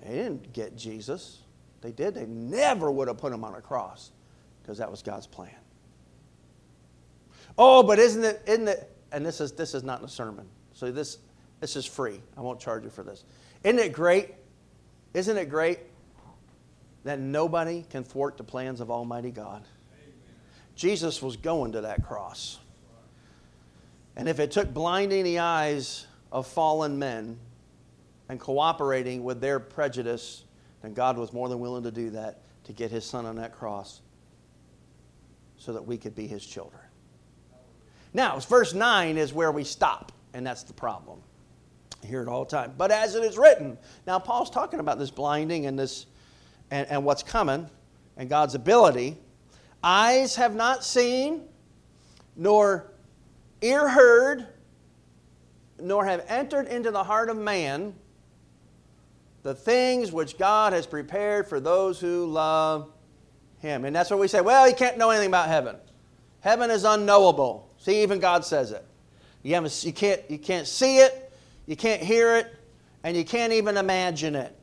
They 0.05 0.15
didn't 0.15 0.53
get 0.53 0.77
Jesus. 0.77 1.43
They 1.81 1.93
did. 1.93 2.15
They 2.15 2.27
never 2.27 2.91
would 2.91 3.09
have 3.09 3.19
put 3.19 3.33
him 3.33 3.45
on 3.45 3.55
a 3.55 3.61
cross 3.61 4.11
because 4.63 4.79
that 4.79 4.91
was 4.91 5.03
God's 5.03 5.27
plan. 5.27 5.55
Oh, 7.57 7.83
but 7.83 7.99
isn't 7.99 8.25
it, 8.25 8.43
isn't 8.47 8.69
it, 8.69 8.95
and 9.13 9.25
this 9.25 9.41
is, 9.41 9.53
this 9.53 9.75
is 9.75 9.83
not 9.83 10.03
a 10.03 10.09
sermon. 10.09 10.47
So 10.73 10.93
this, 10.93 11.19
this 11.61 11.77
is 11.77 11.87
free. 11.87 12.21
I 12.37 12.41
won't 12.41 12.61
charge 12.61 12.85
you 12.85 12.91
for 12.91 13.03
this. 13.03 13.25
Isn't 13.65 13.79
it 13.79 13.93
great? 13.93 14.35
Isn't 15.15 15.37
it 15.37 15.49
great 15.49 15.81
that 17.05 17.19
nobody 17.19 17.85
can 17.91 18.05
thwart 18.05 18.37
the 18.37 18.45
plans 18.45 18.81
of 18.81 18.91
Almighty 18.91 19.31
God? 19.31 19.65
Jesus 20.77 21.21
was 21.21 21.37
going 21.37 21.73
to 21.73 21.81
that 21.81 22.05
cross. 22.07 22.59
And 24.17 24.29
if 24.29 24.39
it 24.39 24.51
took 24.51 24.73
blinding 24.73 25.25
the 25.25 25.41
eyes 25.41 26.07
of 26.31 26.47
fallen 26.47 26.99
men 26.99 27.39
and 28.29 28.39
cooperating 28.39 29.25
with 29.25 29.41
their 29.41 29.59
prejudice, 29.59 30.45
then 30.89 30.95
God 30.95 31.19
was 31.19 31.35
more 31.35 31.51
than 31.51 31.61
willing 31.61 31.83
to 31.83 31.91
do 31.91 32.09
that 32.11 32.41
to 32.65 32.73
get 32.73 32.91
his 32.91 33.05
son 33.05 33.27
on 33.27 33.37
that 33.37 33.53
cross 33.53 34.01
so 35.59 35.75
that 35.75 35.83
we 35.83 35.99
could 35.99 36.15
be 36.15 36.27
his 36.27 36.45
children. 36.47 36.81
Now, 38.15 38.39
verse 38.39 38.73
9 38.73 39.19
is 39.19 39.35
where 39.35 39.53
we 39.53 39.65
stop, 39.65 40.13
and 40.33 40.47
that's 40.47 40.63
the 40.63 40.73
problem. 40.73 41.21
I 42.03 42.07
hear 42.07 42.23
it 42.23 42.29
all 42.29 42.45
the 42.47 42.51
time. 42.51 42.73
But 42.79 42.91
as 42.91 43.17
it 43.17 43.23
is 43.23 43.37
written, 43.37 43.77
now 44.07 44.19
Paul's 44.19 44.49
talking 44.49 44.81
about 44.81 44.99
this 44.99 45.11
blinding 45.11 45.67
and 45.67 45.79
this 45.79 46.07
and, 46.71 46.87
and 46.89 47.05
what's 47.05 47.23
coming 47.23 47.69
and 48.17 48.31
God's 48.31 48.55
ability. 48.55 49.19
Eyes 49.83 50.37
have 50.37 50.55
not 50.55 50.85
seen, 50.85 51.43
nor 52.35 52.91
ear 53.61 53.89
heard, 53.89 54.47
nor 55.79 56.07
have 56.07 56.25
entered 56.29 56.67
into 56.69 56.91
the 56.91 57.05
heart 57.05 57.29
of 57.29 57.37
man 57.37 57.95
the 59.49 59.55
things 59.55 60.13
which 60.13 60.37
God 60.37 60.75
has 60.75 60.87
prepared 60.87 61.47
for 61.49 61.59
those 61.59 61.99
who 61.99 62.27
love 62.27 62.93
Him. 63.61 63.87
And 63.87 63.97
that's 63.97 64.11
what 64.11 64.19
we 64.19 64.29
say, 64.29 64.43
well, 64.43 64.69
you 64.69 64.75
can't 64.75 64.99
know 64.99 65.09
anything 65.09 65.31
about 65.31 65.49
heaven. 65.49 65.77
Heaven 66.41 66.71
is 66.71 66.85
unknowable. 66.85 67.73
See, 67.79 68.03
even 68.03 68.21
God 68.21 68.45
says 68.45 68.73
it. 68.73 68.85
You, 69.43 69.55
haven't, 69.55 69.85
you, 69.87 69.93
can't, 69.95 70.21
you 70.29 70.37
can't 70.37 70.67
see 70.67 70.99
it, 70.99 71.33
you 71.65 71.77
can't 71.77 72.03
hear 72.03 72.37
it, 72.37 72.55
and 73.03 73.17
you 73.17 73.25
can't 73.25 73.55
even 73.55 73.79
imagine 73.79 74.35
it. 74.37 74.55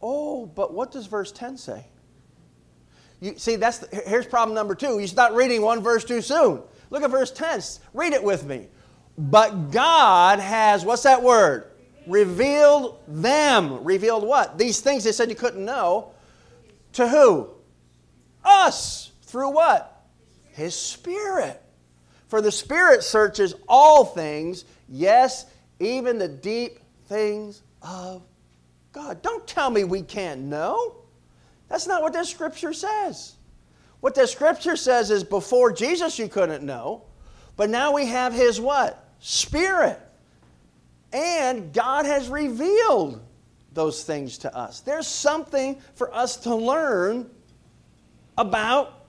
Oh, 0.00 0.46
but 0.46 0.72
what 0.72 0.92
does 0.92 1.06
verse 1.06 1.32
10 1.32 1.56
say? 1.56 1.84
You, 3.20 3.36
see, 3.36 3.56
that's 3.56 3.78
the, 3.78 3.96
here's 4.06 4.26
problem 4.26 4.54
number 4.54 4.76
two. 4.76 5.00
You 5.00 5.08
start 5.08 5.32
reading 5.32 5.60
one 5.62 5.82
verse 5.82 6.04
too 6.04 6.22
soon. 6.22 6.62
Look 6.90 7.02
at 7.02 7.10
verse 7.10 7.32
10. 7.32 7.62
Read 7.94 8.12
it 8.12 8.22
with 8.22 8.44
me. 8.44 8.68
But 9.18 9.72
God 9.72 10.38
has, 10.38 10.84
what's 10.84 11.02
that 11.02 11.20
word? 11.20 11.71
Revealed 12.06 13.00
them. 13.08 13.84
Revealed 13.84 14.24
what? 14.24 14.58
These 14.58 14.80
things 14.80 15.04
they 15.04 15.12
said 15.12 15.28
you 15.28 15.36
couldn't 15.36 15.64
know. 15.64 16.12
To 16.94 17.08
who? 17.08 17.50
Us. 18.44 19.12
Through 19.22 19.50
what? 19.50 20.04
His 20.52 20.74
Spirit. 20.74 21.60
For 22.28 22.40
the 22.40 22.52
Spirit 22.52 23.02
searches 23.02 23.54
all 23.68 24.04
things, 24.04 24.64
yes, 24.88 25.46
even 25.80 26.18
the 26.18 26.28
deep 26.28 26.78
things 27.06 27.62
of 27.82 28.22
God. 28.92 29.22
Don't 29.22 29.46
tell 29.46 29.70
me 29.70 29.84
we 29.84 30.02
can't 30.02 30.42
know. 30.42 30.96
That's 31.68 31.86
not 31.86 32.02
what 32.02 32.12
this 32.12 32.28
scripture 32.28 32.72
says. 32.72 33.34
What 34.00 34.14
the 34.14 34.26
scripture 34.26 34.76
says 34.76 35.10
is 35.10 35.24
before 35.24 35.72
Jesus 35.72 36.18
you 36.18 36.28
couldn't 36.28 36.64
know, 36.64 37.04
but 37.56 37.70
now 37.70 37.92
we 37.92 38.06
have 38.06 38.32
his 38.32 38.60
what? 38.60 39.08
Spirit. 39.20 39.98
And 41.12 41.72
God 41.72 42.06
has 42.06 42.28
revealed 42.28 43.20
those 43.72 44.04
things 44.04 44.38
to 44.38 44.56
us. 44.56 44.80
There's 44.80 45.06
something 45.06 45.80
for 45.94 46.14
us 46.14 46.36
to 46.38 46.54
learn 46.54 47.30
about 48.38 49.06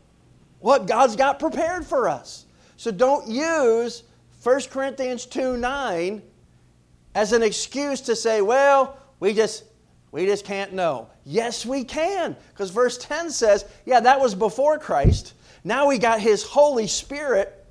what 0.59 0.87
God's 0.87 1.15
got 1.15 1.39
prepared 1.39 1.85
for 1.85 2.07
us. 2.07 2.45
So 2.77 2.91
don't 2.91 3.27
use 3.27 4.03
1 4.43 4.61
Corinthians 4.69 5.25
2 5.25 5.57
9 5.57 6.21
as 7.15 7.31
an 7.33 7.43
excuse 7.43 8.01
to 8.01 8.15
say, 8.15 8.41
well, 8.41 8.97
we 9.19 9.33
just 9.33 9.63
we 10.11 10.25
just 10.25 10.45
can't 10.45 10.73
know. 10.73 11.09
Yes, 11.25 11.65
we 11.65 11.83
can. 11.83 12.35
Because 12.49 12.69
verse 12.69 12.99
10 12.99 13.31
says, 13.31 13.65
yeah, 13.85 13.99
that 13.99 14.19
was 14.19 14.35
before 14.35 14.77
Christ. 14.77 15.33
Now 15.63 15.87
we 15.87 15.97
got 15.97 16.19
his 16.19 16.43
Holy 16.43 16.85
Spirit, 16.85 17.65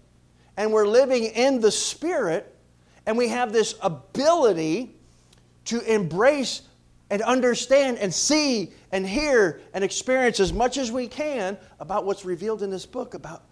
and 0.56 0.72
we're 0.72 0.88
living 0.88 1.24
in 1.24 1.60
the 1.60 1.70
Spirit 1.70 2.51
and 3.06 3.16
we 3.16 3.28
have 3.28 3.52
this 3.52 3.74
ability 3.82 4.94
to 5.66 5.80
embrace 5.92 6.62
and 7.10 7.22
understand 7.22 7.98
and 7.98 8.12
see 8.12 8.72
and 8.90 9.06
hear 9.06 9.60
and 9.74 9.84
experience 9.84 10.40
as 10.40 10.52
much 10.52 10.78
as 10.78 10.90
we 10.90 11.06
can 11.06 11.58
about 11.80 12.04
what's 12.04 12.24
revealed 12.24 12.62
in 12.62 12.70
this 12.70 12.86
book 12.86 13.14
about 13.14 13.44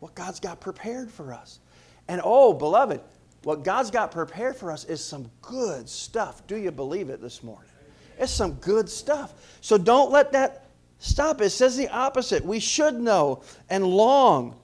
what 0.00 0.14
God's 0.14 0.40
got 0.40 0.60
prepared 0.60 1.10
for 1.10 1.32
us. 1.32 1.60
And 2.08 2.20
oh, 2.24 2.52
beloved, 2.52 3.00
what 3.44 3.62
God's 3.62 3.90
got 3.90 4.10
prepared 4.10 4.56
for 4.56 4.72
us 4.72 4.84
is 4.84 5.02
some 5.04 5.30
good 5.42 5.88
stuff. 5.88 6.46
Do 6.46 6.56
you 6.56 6.70
believe 6.70 7.08
it 7.08 7.20
this 7.20 7.42
morning? 7.42 7.70
It's 8.18 8.32
some 8.32 8.54
good 8.54 8.88
stuff. 8.88 9.34
So 9.60 9.78
don't 9.78 10.10
let 10.10 10.32
that 10.32 10.66
stop. 10.98 11.40
It 11.40 11.50
says 11.50 11.76
the 11.76 11.88
opposite. 11.88 12.44
We 12.44 12.60
should 12.60 12.94
know 12.94 13.42
and 13.70 13.84
long 13.86 14.56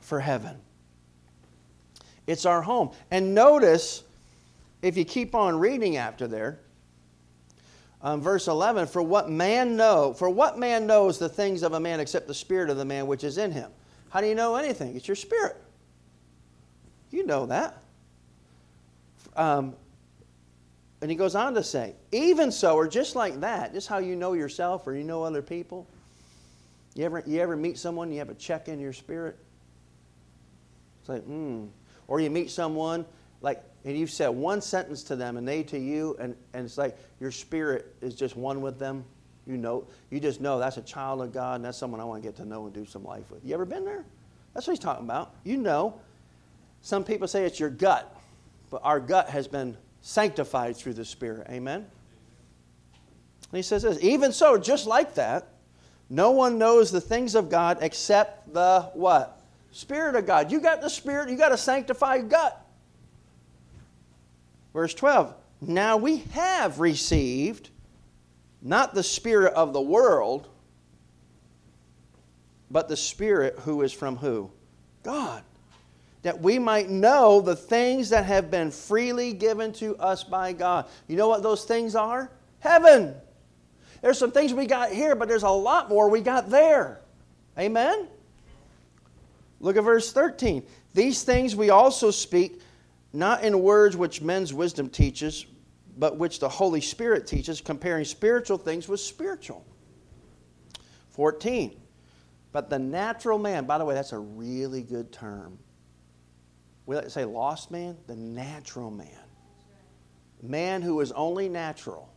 for 0.00 0.20
heaven. 0.20 0.56
It's 2.26 2.46
our 2.46 2.62
home. 2.62 2.90
And 3.10 3.34
notice, 3.34 4.04
if 4.80 4.96
you 4.96 5.04
keep 5.04 5.34
on 5.34 5.58
reading 5.58 5.96
after 5.96 6.26
there, 6.26 6.60
um, 8.00 8.20
verse 8.20 8.48
11 8.48 8.88
for 8.88 9.00
what 9.00 9.30
man 9.30 9.76
know 9.76 10.12
for 10.12 10.28
what 10.28 10.58
man 10.58 10.88
knows 10.88 11.20
the 11.20 11.28
things 11.28 11.62
of 11.62 11.72
a 11.72 11.80
man 11.80 12.00
except 12.00 12.26
the 12.26 12.34
spirit 12.34 12.68
of 12.68 12.76
the 12.76 12.84
man 12.84 13.06
which 13.06 13.22
is 13.22 13.38
in 13.38 13.52
him? 13.52 13.70
How 14.10 14.20
do 14.20 14.26
you 14.26 14.34
know 14.34 14.56
anything? 14.56 14.96
It's 14.96 15.06
your 15.06 15.14
spirit. 15.14 15.56
You 17.10 17.24
know 17.24 17.46
that. 17.46 17.78
Um, 19.36 19.74
and 21.00 21.10
he 21.10 21.16
goes 21.16 21.34
on 21.34 21.54
to 21.54 21.62
say 21.62 21.94
even 22.10 22.50
so 22.52 22.74
or 22.74 22.86
just 22.86 23.16
like 23.16 23.40
that 23.40 23.72
just 23.72 23.88
how 23.88 23.98
you 23.98 24.14
know 24.14 24.34
yourself 24.34 24.86
or 24.86 24.94
you 24.94 25.04
know 25.04 25.22
other 25.22 25.42
people 25.42 25.86
you 26.94 27.04
ever, 27.04 27.22
you 27.26 27.40
ever 27.40 27.56
meet 27.56 27.78
someone 27.78 28.12
you 28.12 28.18
have 28.18 28.28
a 28.28 28.34
check 28.34 28.68
in 28.68 28.78
your 28.78 28.92
spirit? 28.92 29.36
It's 31.00 31.08
like 31.08 31.24
hmm 31.24 31.66
or 32.08 32.20
you 32.20 32.30
meet 32.30 32.50
someone 32.50 33.04
like 33.40 33.62
and 33.84 33.98
you've 33.98 34.10
said 34.10 34.28
one 34.28 34.60
sentence 34.60 35.02
to 35.02 35.16
them 35.16 35.36
and 35.36 35.46
they 35.46 35.62
to 35.64 35.78
you 35.78 36.16
and, 36.20 36.36
and 36.54 36.64
it's 36.64 36.78
like 36.78 36.96
your 37.20 37.30
spirit 37.30 37.94
is 38.00 38.14
just 38.14 38.36
one 38.36 38.60
with 38.60 38.78
them. 38.78 39.04
You 39.46 39.56
know 39.56 39.84
you 40.10 40.20
just 40.20 40.40
know 40.40 40.60
that's 40.60 40.76
a 40.76 40.82
child 40.82 41.20
of 41.20 41.32
god 41.32 41.56
and 41.56 41.64
that's 41.64 41.76
someone 41.76 42.00
i 42.00 42.04
want 42.04 42.22
to 42.22 42.28
get 42.28 42.36
to 42.36 42.44
know 42.44 42.64
and 42.64 42.72
do 42.72 42.86
some 42.86 43.02
life 43.02 43.28
with. 43.30 43.44
You 43.44 43.54
ever 43.54 43.64
been 43.64 43.84
there? 43.84 44.04
That's 44.54 44.66
what 44.66 44.74
he's 44.74 44.84
talking 44.84 45.04
about. 45.04 45.34
You 45.42 45.56
know 45.56 46.00
some 46.80 47.02
people 47.02 47.26
say 47.26 47.44
it's 47.44 47.58
your 47.58 47.70
gut 47.70 48.16
but 48.70 48.80
our 48.84 49.00
gut 49.00 49.28
has 49.30 49.48
been 49.48 49.76
sanctified 50.00 50.76
through 50.76 50.94
the 50.94 51.04
spirit. 51.04 51.46
Amen? 51.50 51.78
And 51.78 53.56
he 53.56 53.62
says 53.62 53.82
this 53.82 53.98
even 54.00 54.32
so 54.32 54.56
just 54.58 54.86
like 54.86 55.14
that 55.14 55.48
no 56.08 56.30
one 56.30 56.56
knows 56.56 56.92
the 56.92 57.00
things 57.00 57.34
of 57.34 57.50
god 57.50 57.78
except 57.80 58.54
the 58.54 58.90
what 58.94 59.41
spirit 59.72 60.14
of 60.14 60.26
god 60.26 60.52
you 60.52 60.60
got 60.60 60.80
the 60.80 60.88
spirit 60.88 61.28
you 61.28 61.36
got 61.36 61.52
a 61.52 61.58
sanctified 61.58 62.28
gut 62.28 62.62
Verse 64.72 64.94
12 64.94 65.34
Now 65.60 65.96
we 65.96 66.18
have 66.32 66.80
received 66.80 67.70
not 68.60 68.94
the 68.94 69.02
Spirit 69.02 69.54
of 69.54 69.72
the 69.72 69.80
world, 69.80 70.48
but 72.70 72.88
the 72.88 72.96
Spirit 72.96 73.58
who 73.60 73.82
is 73.82 73.92
from 73.92 74.16
who? 74.16 74.50
God. 75.02 75.42
That 76.22 76.40
we 76.40 76.58
might 76.58 76.88
know 76.88 77.40
the 77.40 77.56
things 77.56 78.10
that 78.10 78.24
have 78.24 78.50
been 78.50 78.70
freely 78.70 79.32
given 79.32 79.72
to 79.74 79.96
us 79.96 80.22
by 80.22 80.52
God. 80.52 80.86
You 81.08 81.16
know 81.16 81.28
what 81.28 81.42
those 81.42 81.64
things 81.64 81.96
are? 81.96 82.30
Heaven. 82.60 83.14
There's 84.00 84.18
some 84.18 84.30
things 84.30 84.54
we 84.54 84.66
got 84.66 84.92
here, 84.92 85.16
but 85.16 85.28
there's 85.28 85.42
a 85.42 85.50
lot 85.50 85.88
more 85.88 86.08
we 86.08 86.20
got 86.20 86.48
there. 86.48 87.00
Amen? 87.58 88.06
Look 89.62 89.76
at 89.76 89.84
verse 89.84 90.12
13. 90.12 90.64
These 90.92 91.22
things 91.22 91.56
we 91.56 91.70
also 91.70 92.10
speak 92.10 92.60
not 93.12 93.44
in 93.44 93.62
words 93.62 93.96
which 93.96 94.20
men's 94.20 94.52
wisdom 94.52 94.90
teaches, 94.90 95.46
but 95.96 96.18
which 96.18 96.40
the 96.40 96.48
Holy 96.48 96.80
Spirit 96.80 97.26
teaches, 97.26 97.60
comparing 97.60 98.04
spiritual 98.04 98.58
things 98.58 98.88
with 98.88 99.00
spiritual. 99.00 99.64
14. 101.10 101.80
But 102.50 102.70
the 102.70 102.78
natural 102.78 103.38
man, 103.38 103.64
by 103.64 103.78
the 103.78 103.84
way, 103.84 103.94
that's 103.94 104.12
a 104.12 104.18
really 104.18 104.82
good 104.82 105.12
term. 105.12 105.58
We 106.84 106.96
like 106.96 107.04
to 107.04 107.10
say 107.10 107.24
lost 107.24 107.70
man, 107.70 107.96
the 108.08 108.16
natural 108.16 108.90
man. 108.90 109.08
Man 110.42 110.82
who 110.82 111.00
is 111.00 111.12
only 111.12 111.48
natural, 111.48 112.12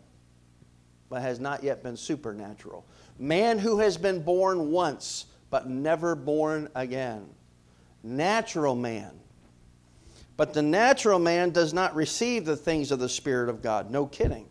but 1.10 1.22
has 1.22 1.40
not 1.40 1.64
yet 1.64 1.84
been 1.84 1.96
supernatural. 1.96 2.88
Man 3.20 3.60
who 3.60 3.78
has 3.80 3.98
been 3.98 4.24
born 4.24 4.72
once, 4.72 5.28
but 5.50 5.70
never 5.70 6.16
born 6.16 6.70
again. 6.75 7.25
Natural 8.04 8.75
man 8.75 9.12
but 10.38 10.54
the 10.54 10.62
natural 10.62 11.20
man 11.20 11.52
does 11.52 11.74
not 11.74 11.96
receive 11.96 12.46
the 12.46 12.58
things 12.58 12.92
of 12.92 13.00
the 13.00 13.10
Spirit 13.10 13.50
of 13.50 13.62
God. 13.62 13.90
No 13.90 14.06
kidding. 14.06 14.48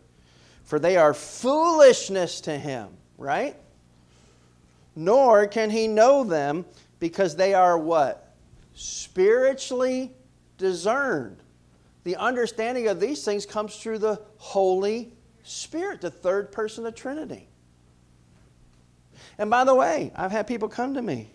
For 0.63 0.79
they 0.79 0.97
are 0.97 1.13
foolishness 1.13 2.41
to 2.41 2.57
him, 2.57 2.89
right? 3.17 3.55
Nor 4.95 5.45
can 5.47 5.69
he 5.69 5.87
know 5.87 6.23
them 6.23 6.65
because 6.99 7.35
they 7.35 7.53
are 7.53 7.77
what? 7.77 8.33
Spiritually 8.73 10.11
discerned. 10.57 11.37
The 12.03 12.15
understanding 12.15 12.87
of 12.87 12.99
these 12.99 13.23
things 13.23 13.45
comes 13.45 13.75
through 13.77 13.99
the 13.99 14.21
Holy 14.37 15.11
Spirit, 15.43 16.01
the 16.01 16.09
third 16.09 16.51
person 16.51 16.85
of 16.85 16.93
the 16.93 16.99
Trinity. 16.99 17.47
And 19.37 19.49
by 19.49 19.63
the 19.63 19.75
way, 19.75 20.11
I've 20.15 20.31
had 20.31 20.47
people 20.47 20.69
come 20.69 20.93
to 20.93 21.01
me, 21.01 21.29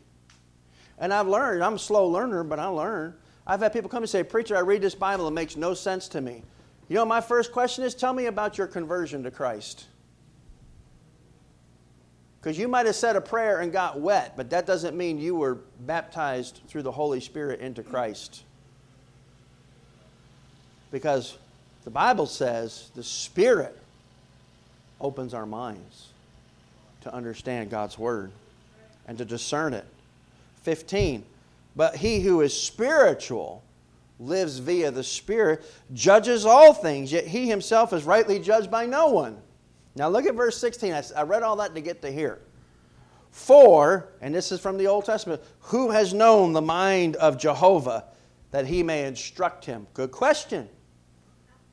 and 0.99 1.13
I've 1.13 1.29
learned, 1.29 1.63
I'm 1.63 1.75
a 1.75 1.79
slow 1.79 2.07
learner, 2.07 2.45
but 2.45 2.59
I 2.59 2.67
learn. 2.67 3.15
I've 3.47 3.61
had 3.61 3.73
people 3.73 3.91
come 3.91 4.03
and 4.03 4.11
say, 4.11 4.23
Preacher, 4.23 4.57
I 4.57 4.61
read 4.61 4.83
this 4.83 4.95
Bible, 4.95 5.29
it 5.29 5.33
makes 5.33 5.57
no 5.57 5.75
sense 5.75 6.09
to 6.09 6.21
me. 6.21 6.43
You 6.89 6.97
know, 6.97 7.05
my 7.05 7.21
first 7.21 7.53
question 7.53 7.85
is 7.85 7.95
tell 7.95 8.13
me 8.13 8.27
about 8.27 8.59
your 8.59 8.67
conversion 8.67 9.23
to 9.25 9.31
Christ. 9.31 9.87
Because 12.41 12.59
you 12.59 12.69
might 12.69 12.87
have 12.87 12.97
said 12.97 13.17
a 13.17 13.21
prayer 13.21 13.61
and 13.61 13.71
got 13.71 14.01
wet, 14.01 14.35
but 14.37 14.51
that 14.51 14.67
doesn't 14.67 14.97
mean 14.97 15.19
you 15.19 15.35
were 15.35 15.59
baptized 15.81 16.61
through 16.69 16.83
the 16.83 16.93
Holy 16.93 17.21
Spirit 17.21 17.61
into 17.61 17.83
Christ. 17.83 18.45
Because 20.91 21.37
the 21.85 21.91
Bible 21.91 22.27
says 22.27 22.91
the 22.95 23.05
Spirit 23.05 23.77
opens 25.01 25.35
our 25.35 25.47
minds 25.47 26.09
to 27.03 27.15
understand 27.15 27.71
God's 27.71 27.99
Word 27.99 28.31
and 29.07 29.19
to 29.19 29.25
discern 29.25 29.75
it. 29.75 29.85
15. 30.63 31.25
But 31.77 31.97
he 31.97 32.21
who 32.21 32.41
is 32.41 32.59
spiritual 32.59 33.63
lives 34.21 34.59
via 34.59 34.91
the 34.91 35.03
Spirit, 35.03 35.65
judges 35.95 36.45
all 36.45 36.75
things, 36.75 37.11
yet 37.11 37.27
he 37.27 37.49
himself 37.49 37.93
is 37.93 38.05
rightly 38.05 38.39
judged 38.39 38.71
by 38.71 38.87
no 38.87 39.09
one. 39.09 39.37
Now 39.97 40.09
look 40.09 40.27
at 40.27 40.35
verse 40.35 40.59
16. 40.59 40.95
I 41.17 41.23
read 41.23 41.43
all 41.43 41.57
that 41.57 41.75
to 41.75 41.81
get 41.81 42.03
to 42.03 42.13
here. 42.13 42.39
For, 43.31 44.09
and 44.21 44.35
this 44.35 44.53
is 44.53 44.61
from 44.61 44.77
the 44.77 44.87
Old 44.87 45.05
Testament, 45.05 45.41
who 45.61 45.91
has 45.91 46.13
known 46.13 46.53
the 46.53 46.61
mind 46.61 47.17
of 47.17 47.39
Jehovah 47.39 48.05
that 48.51 48.67
he 48.67 48.83
may 48.83 49.07
instruct 49.07 49.65
him? 49.65 49.87
Good 49.95 50.11
question. 50.11 50.69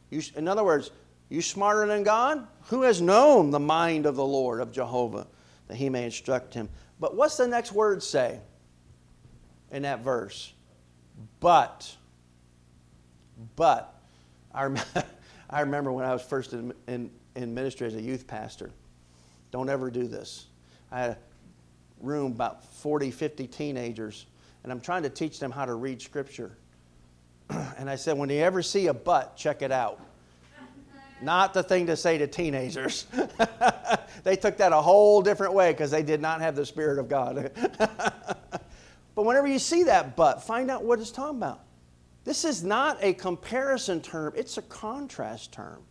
You, 0.10 0.22
in 0.36 0.48
other 0.48 0.64
words, 0.64 0.92
you 1.30 1.42
smarter 1.42 1.86
than 1.88 2.04
God? 2.04 2.48
Who 2.70 2.84
has 2.84 3.02
known 3.02 3.52
the 3.52 3.60
mind 3.60 4.06
of 4.06 4.16
the 4.16 4.26
Lord, 4.26 4.62
of 4.62 4.72
Jehovah, 4.72 5.28
that 5.68 5.76
he 5.76 5.90
may 5.90 6.06
instruct 6.06 6.54
him? 6.54 6.70
But 7.00 7.16
what's 7.16 7.38
the 7.38 7.48
next 7.48 7.72
word 7.72 8.02
say? 8.02 8.40
in 9.72 9.84
that 9.84 10.04
verse. 10.04 10.54
But, 11.40 11.96
but, 13.56 14.00
I, 14.54 14.66
rem- 14.66 14.86
I 15.50 15.62
remember 15.62 15.92
when 15.92 16.06
I 16.06 16.14
was 16.14 16.22
first 16.22 16.54
in, 16.54 16.74
in, 16.88 17.10
in 17.36 17.54
ministry 17.54 17.88
as 17.88 17.96
a 17.96 18.02
youth 18.02 18.28
pastor. 18.28 18.72
Don't 19.52 19.70
ever 19.70 19.90
do 19.90 20.08
this. 20.08 20.48
I 20.92 21.02
had 21.02 21.10
a 21.12 21.18
room 22.02 22.32
about 22.32 22.64
40, 22.64 23.12
50 23.12 23.48
teenagers, 23.48 24.26
and 24.64 24.72
I'm 24.72 24.82
trying 24.82 25.04
to 25.04 25.10
teach 25.10 25.40
them 25.40 25.52
how 25.52 25.66
to 25.66 25.74
read 25.74 26.02
Scripture. 26.02 26.52
and 27.50 27.90
I 27.90 27.96
said, 27.96 28.18
when 28.18 28.30
you 28.30 28.40
ever 28.40 28.62
see 28.62 28.88
a 28.88 28.94
but, 28.94 29.36
check 29.36 29.62
it 29.62 29.72
out. 29.72 30.02
Not 31.22 31.54
the 31.54 31.64
thing 31.64 31.88
to 31.88 31.98
say 31.98 32.18
to 32.18 32.28
teenagers. 32.28 33.08
they 34.24 34.36
took 34.36 34.58
that 34.58 34.72
a 34.72 34.82
whole 34.82 35.22
different 35.22 35.54
way 35.54 35.72
because 35.72 35.92
they 35.92 36.04
did 36.04 36.22
not 36.22 36.42
have 36.42 36.56
the 36.56 36.66
Spirit 36.66 37.00
of 37.00 37.10
God. 37.10 37.52
But 39.18 39.26
whenever 39.26 39.48
you 39.48 39.58
see 39.58 39.82
that 39.86 40.16
but, 40.16 40.44
find 40.44 40.70
out 40.70 40.84
what 40.84 41.00
it's 41.00 41.10
talking 41.10 41.38
about. 41.38 41.64
This 42.24 42.46
is 42.46 42.64
not 42.64 43.00
a 43.02 43.14
comparison 43.14 44.00
term, 44.00 44.32
it's 44.36 44.60
a 44.60 44.62
contrast 44.62 45.52
term. 45.52 45.82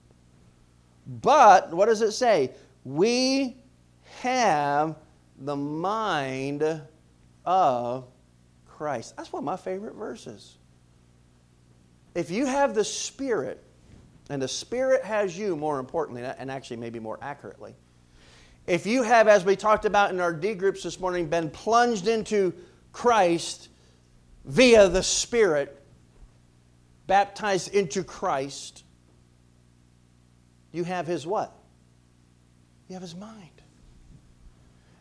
But, 1.08 1.74
what 1.74 1.86
does 1.86 2.02
it 2.02 2.12
say? 2.12 2.52
We 2.84 3.56
have 4.20 4.94
the 5.40 5.56
mind 5.56 6.82
of 7.44 8.06
Christ. 8.64 9.16
That's 9.16 9.32
one 9.32 9.40
of 9.40 9.44
my 9.44 9.56
favorite 9.56 9.96
verses. 9.96 10.56
If 12.14 12.30
you 12.30 12.46
have 12.46 12.76
the 12.76 12.84
Spirit, 12.84 13.60
and 14.28 14.42
the 14.42 14.48
Spirit 14.48 15.04
has 15.04 15.38
you, 15.38 15.56
more 15.56 15.78
importantly, 15.78 16.22
and 16.22 16.50
actually 16.50 16.76
maybe 16.76 16.98
more 16.98 17.18
accurately, 17.22 17.74
if 18.66 18.84
you 18.84 19.02
have, 19.02 19.28
as 19.28 19.44
we 19.44 19.54
talked 19.54 19.84
about 19.84 20.10
in 20.10 20.20
our 20.20 20.32
D 20.32 20.54
groups 20.54 20.82
this 20.82 20.98
morning, 20.98 21.28
been 21.28 21.50
plunged 21.50 22.08
into 22.08 22.52
Christ 22.92 23.68
via 24.44 24.88
the 24.88 25.02
Spirit, 25.02 25.80
baptized 27.06 27.74
into 27.74 28.02
Christ, 28.02 28.82
you 30.72 30.84
have 30.84 31.06
his 31.06 31.26
what? 31.26 31.56
You 32.88 32.94
have 32.94 33.02
his 33.02 33.14
mind. 33.14 33.50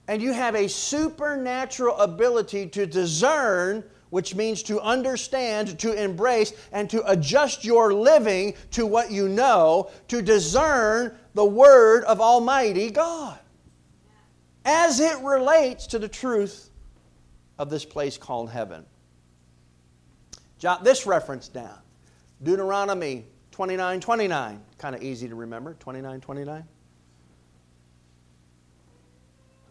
And 0.07 0.21
you 0.21 0.33
have 0.33 0.53
a 0.55 0.69
supernatural 0.69 1.97
ability 1.97 2.67
to 2.67 2.85
discern, 2.85 3.83
which 4.15 4.33
means 4.33 4.63
to 4.63 4.79
understand, 4.79 5.77
to 5.77 5.91
embrace, 5.91 6.53
and 6.71 6.89
to 6.89 7.05
adjust 7.11 7.65
your 7.65 7.93
living 7.93 8.53
to 8.71 8.85
what 8.85 9.11
you 9.11 9.27
know, 9.27 9.91
to 10.07 10.21
discern 10.21 11.13
the 11.33 11.43
Word 11.43 12.05
of 12.05 12.21
Almighty 12.21 12.89
God 12.89 13.37
as 14.63 15.01
it 15.01 15.17
relates 15.21 15.85
to 15.87 15.99
the 15.99 16.07
truth 16.07 16.69
of 17.59 17.69
this 17.69 17.83
place 17.83 18.17
called 18.17 18.49
heaven. 18.49 18.85
Jot 20.59 20.85
this 20.85 21.05
reference 21.05 21.49
down 21.49 21.79
Deuteronomy 22.41 23.25
29 23.51 23.99
29. 23.99 24.61
Kind 24.77 24.95
of 24.95 25.03
easy 25.03 25.27
to 25.27 25.35
remember. 25.35 25.73
29 25.73 26.21
29. 26.21 26.63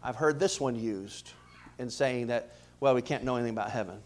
I've 0.03 0.15
heard 0.15 0.39
this 0.39 0.61
one 0.61 0.75
used 0.75 1.31
in 1.79 1.89
saying 1.89 2.27
that, 2.27 2.51
well, 2.79 2.93
we 2.93 3.01
can't 3.01 3.23
know 3.23 3.37
anything 3.37 3.53
about 3.53 3.71
heaven. 3.71 4.03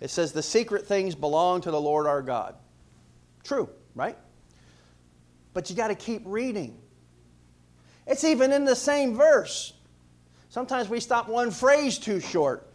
It 0.00 0.10
says, 0.10 0.32
the 0.32 0.42
secret 0.42 0.86
things 0.86 1.14
belong 1.14 1.60
to 1.62 1.70
the 1.70 1.80
Lord 1.80 2.06
our 2.06 2.22
God. 2.22 2.54
True, 3.42 3.68
right? 3.94 4.16
But 5.54 5.70
you 5.70 5.76
got 5.76 5.88
to 5.88 5.94
keep 5.94 6.22
reading. 6.24 6.78
It's 8.06 8.24
even 8.24 8.52
in 8.52 8.64
the 8.64 8.76
same 8.76 9.16
verse. 9.16 9.72
Sometimes 10.50 10.88
we 10.88 11.00
stop 11.00 11.28
one 11.28 11.50
phrase 11.50 11.98
too 11.98 12.20
short. 12.20 12.72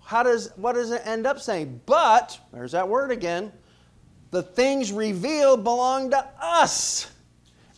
How 0.00 0.22
does 0.22 0.50
what 0.56 0.72
does 0.72 0.90
it 0.90 1.02
end 1.04 1.26
up 1.26 1.40
saying? 1.40 1.80
But, 1.86 2.38
there's 2.52 2.72
that 2.72 2.88
word 2.88 3.10
again, 3.10 3.52
the 4.30 4.42
things 4.42 4.92
revealed 4.92 5.62
belong 5.62 6.10
to 6.10 6.26
us 6.40 7.10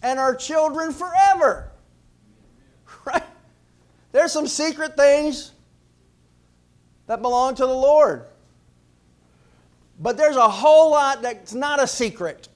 and 0.03 0.19
our 0.19 0.35
children 0.35 0.93
forever. 0.93 1.71
Right? 3.05 3.23
There's 4.13 4.33
some 4.33 4.47
secret 4.47 4.97
things 4.97 5.53
that 7.07 7.21
belong 7.21 7.57
to 7.57 7.67
the 7.67 7.75
Lord. 7.75 8.25
But 9.99 10.17
there's 10.17 10.37
a 10.37 10.49
whole 10.49 10.91
lot 10.91 11.23
that's 11.23 11.55
not 11.55 11.83
a 11.83 11.87
secret 11.87 12.49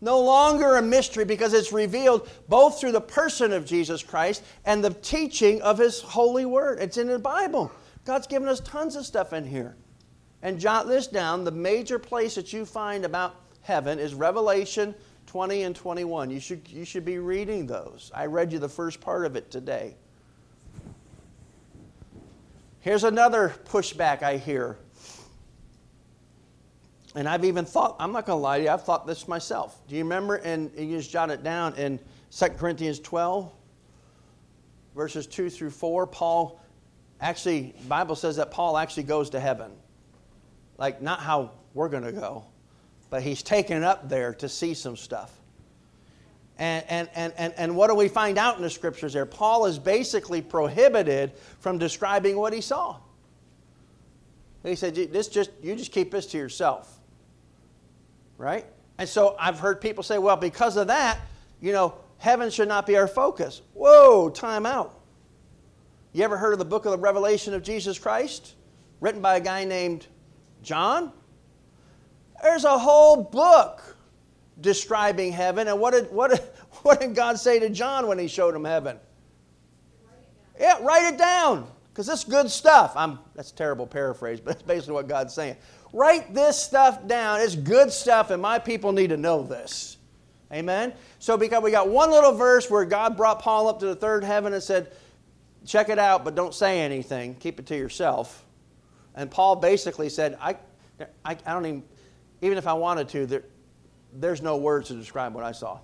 no 0.00 0.20
longer 0.20 0.76
a 0.76 0.82
mystery 0.82 1.24
because 1.24 1.54
it's 1.54 1.72
revealed 1.72 2.28
both 2.48 2.80
through 2.80 2.92
the 2.92 3.00
person 3.00 3.52
of 3.52 3.64
Jesus 3.64 4.02
Christ 4.02 4.42
and 4.64 4.84
the 4.84 4.90
teaching 4.90 5.62
of 5.62 5.78
His 5.78 6.00
holy 6.00 6.44
word. 6.44 6.78
It's 6.80 6.98
in 6.98 7.08
the 7.08 7.18
Bible. 7.18 7.72
God's 8.04 8.26
given 8.26 8.48
us 8.48 8.60
tons 8.60 8.94
of 8.96 9.06
stuff 9.06 9.32
in 9.32 9.44
here. 9.44 9.74
And 10.42 10.60
jot 10.60 10.86
this 10.86 11.06
down 11.06 11.44
the 11.44 11.50
major 11.50 11.98
place 11.98 12.34
that 12.34 12.52
you 12.52 12.64
find 12.66 13.04
about 13.04 13.34
heaven 13.62 13.98
is 13.98 14.14
Revelation 14.14 14.94
20 15.26 15.62
and 15.62 15.74
21. 15.74 16.30
You 16.30 16.40
should, 16.40 16.68
you 16.68 16.84
should 16.84 17.04
be 17.04 17.18
reading 17.18 17.66
those. 17.66 18.12
I 18.14 18.26
read 18.26 18.52
you 18.52 18.58
the 18.58 18.68
first 18.68 19.00
part 19.00 19.24
of 19.24 19.34
it 19.34 19.50
today. 19.50 19.96
Here's 22.80 23.02
another 23.02 23.54
pushback 23.64 24.22
I 24.22 24.36
hear 24.36 24.76
and 27.16 27.26
I've 27.26 27.46
even 27.46 27.64
thought, 27.64 27.96
I'm 27.98 28.12
not 28.12 28.26
going 28.26 28.36
to 28.36 28.42
lie 28.42 28.58
to 28.58 28.64
you, 28.64 28.70
I've 28.70 28.84
thought 28.84 29.06
this 29.06 29.26
myself. 29.26 29.80
Do 29.88 29.96
you 29.96 30.04
remember, 30.04 30.36
and 30.36 30.70
you 30.76 30.98
just 30.98 31.10
jot 31.10 31.30
it 31.30 31.42
down 31.42 31.74
in 31.76 31.98
2 32.30 32.46
Corinthians 32.50 33.00
12, 33.00 33.50
verses 34.94 35.26
2 35.26 35.48
through 35.48 35.70
4, 35.70 36.06
Paul 36.06 36.60
actually, 37.18 37.74
Bible 37.88 38.16
says 38.16 38.36
that 38.36 38.50
Paul 38.50 38.76
actually 38.76 39.04
goes 39.04 39.30
to 39.30 39.40
heaven. 39.40 39.72
Like, 40.76 41.00
not 41.00 41.20
how 41.20 41.52
we're 41.72 41.88
going 41.88 42.02
to 42.02 42.12
go, 42.12 42.44
but 43.08 43.22
he's 43.22 43.42
taken 43.42 43.82
up 43.82 44.10
there 44.10 44.34
to 44.34 44.46
see 44.46 44.74
some 44.74 44.94
stuff. 44.94 45.32
And, 46.58 46.84
and, 46.90 47.08
and, 47.14 47.32
and, 47.38 47.54
and 47.56 47.76
what 47.76 47.88
do 47.88 47.94
we 47.94 48.08
find 48.08 48.36
out 48.36 48.58
in 48.58 48.62
the 48.62 48.68
scriptures 48.68 49.14
there? 49.14 49.24
Paul 49.24 49.64
is 49.64 49.78
basically 49.78 50.42
prohibited 50.42 51.32
from 51.60 51.78
describing 51.78 52.36
what 52.36 52.52
he 52.52 52.60
saw. 52.60 52.98
He 54.62 54.74
said, 54.74 54.94
this 54.94 55.28
just, 55.28 55.50
you 55.62 55.74
just 55.76 55.92
keep 55.92 56.10
this 56.10 56.26
to 56.26 56.36
yourself 56.36 56.95
right? 58.38 58.66
And 58.98 59.08
so 59.08 59.36
I've 59.38 59.58
heard 59.58 59.80
people 59.80 60.02
say, 60.02 60.18
well, 60.18 60.36
because 60.36 60.76
of 60.76 60.86
that, 60.88 61.20
you 61.60 61.72
know, 61.72 61.94
heaven 62.18 62.50
should 62.50 62.68
not 62.68 62.86
be 62.86 62.96
our 62.96 63.08
focus. 63.08 63.62
Whoa, 63.74 64.30
time 64.30 64.66
out. 64.66 65.00
You 66.12 66.24
ever 66.24 66.36
heard 66.36 66.52
of 66.52 66.58
the 66.58 66.64
book 66.64 66.86
of 66.86 66.92
the 66.92 66.98
Revelation 66.98 67.52
of 67.52 67.62
Jesus 67.62 67.98
Christ, 67.98 68.54
written 69.00 69.20
by 69.20 69.36
a 69.36 69.40
guy 69.40 69.64
named 69.64 70.06
John? 70.62 71.12
There's 72.42 72.64
a 72.64 72.78
whole 72.78 73.22
book 73.22 73.96
describing 74.60 75.32
heaven. 75.32 75.68
And 75.68 75.78
what 75.78 75.92
did, 75.92 76.10
what 76.10 76.30
did, 76.30 76.40
what 76.82 77.00
did 77.00 77.14
God 77.14 77.38
say 77.38 77.58
to 77.58 77.68
John 77.68 78.06
when 78.06 78.18
he 78.18 78.28
showed 78.28 78.54
him 78.54 78.64
heaven? 78.64 78.98
Yeah, 80.58 80.78
write 80.82 81.12
it 81.12 81.18
down 81.18 81.66
because 81.90 82.08
it's 82.08 82.24
good 82.24 82.50
stuff. 82.50 82.94
I'm, 82.96 83.18
that's 83.34 83.50
a 83.50 83.54
terrible 83.54 83.86
paraphrase, 83.86 84.40
but 84.40 84.54
it's 84.54 84.62
basically 84.62 84.94
what 84.94 85.08
God's 85.08 85.34
saying. 85.34 85.56
Write 85.96 86.34
this 86.34 86.62
stuff 86.62 87.06
down. 87.06 87.40
It's 87.40 87.56
good 87.56 87.90
stuff, 87.90 88.30
and 88.30 88.42
my 88.42 88.58
people 88.58 88.92
need 88.92 89.06
to 89.08 89.16
know 89.16 89.42
this. 89.42 89.96
Amen? 90.52 90.92
So, 91.20 91.38
because 91.38 91.62
we 91.62 91.70
got 91.70 91.88
one 91.88 92.10
little 92.10 92.32
verse 92.32 92.70
where 92.70 92.84
God 92.84 93.16
brought 93.16 93.40
Paul 93.40 93.66
up 93.66 93.80
to 93.80 93.86
the 93.86 93.96
third 93.96 94.22
heaven 94.22 94.52
and 94.52 94.62
said, 94.62 94.92
check 95.64 95.88
it 95.88 95.98
out, 95.98 96.22
but 96.22 96.34
don't 96.34 96.52
say 96.52 96.80
anything. 96.82 97.34
Keep 97.36 97.60
it 97.60 97.66
to 97.68 97.76
yourself. 97.78 98.44
And 99.14 99.30
Paul 99.30 99.56
basically 99.56 100.10
said, 100.10 100.36
I, 100.38 100.56
I, 101.24 101.38
I 101.46 101.54
don't 101.54 101.64
even, 101.64 101.82
even 102.42 102.58
if 102.58 102.66
I 102.66 102.74
wanted 102.74 103.08
to, 103.08 103.24
there, 103.24 103.44
there's 104.12 104.42
no 104.42 104.58
words 104.58 104.88
to 104.88 104.94
describe 104.96 105.32
what 105.32 105.44
I 105.44 105.52
saw. 105.52 105.78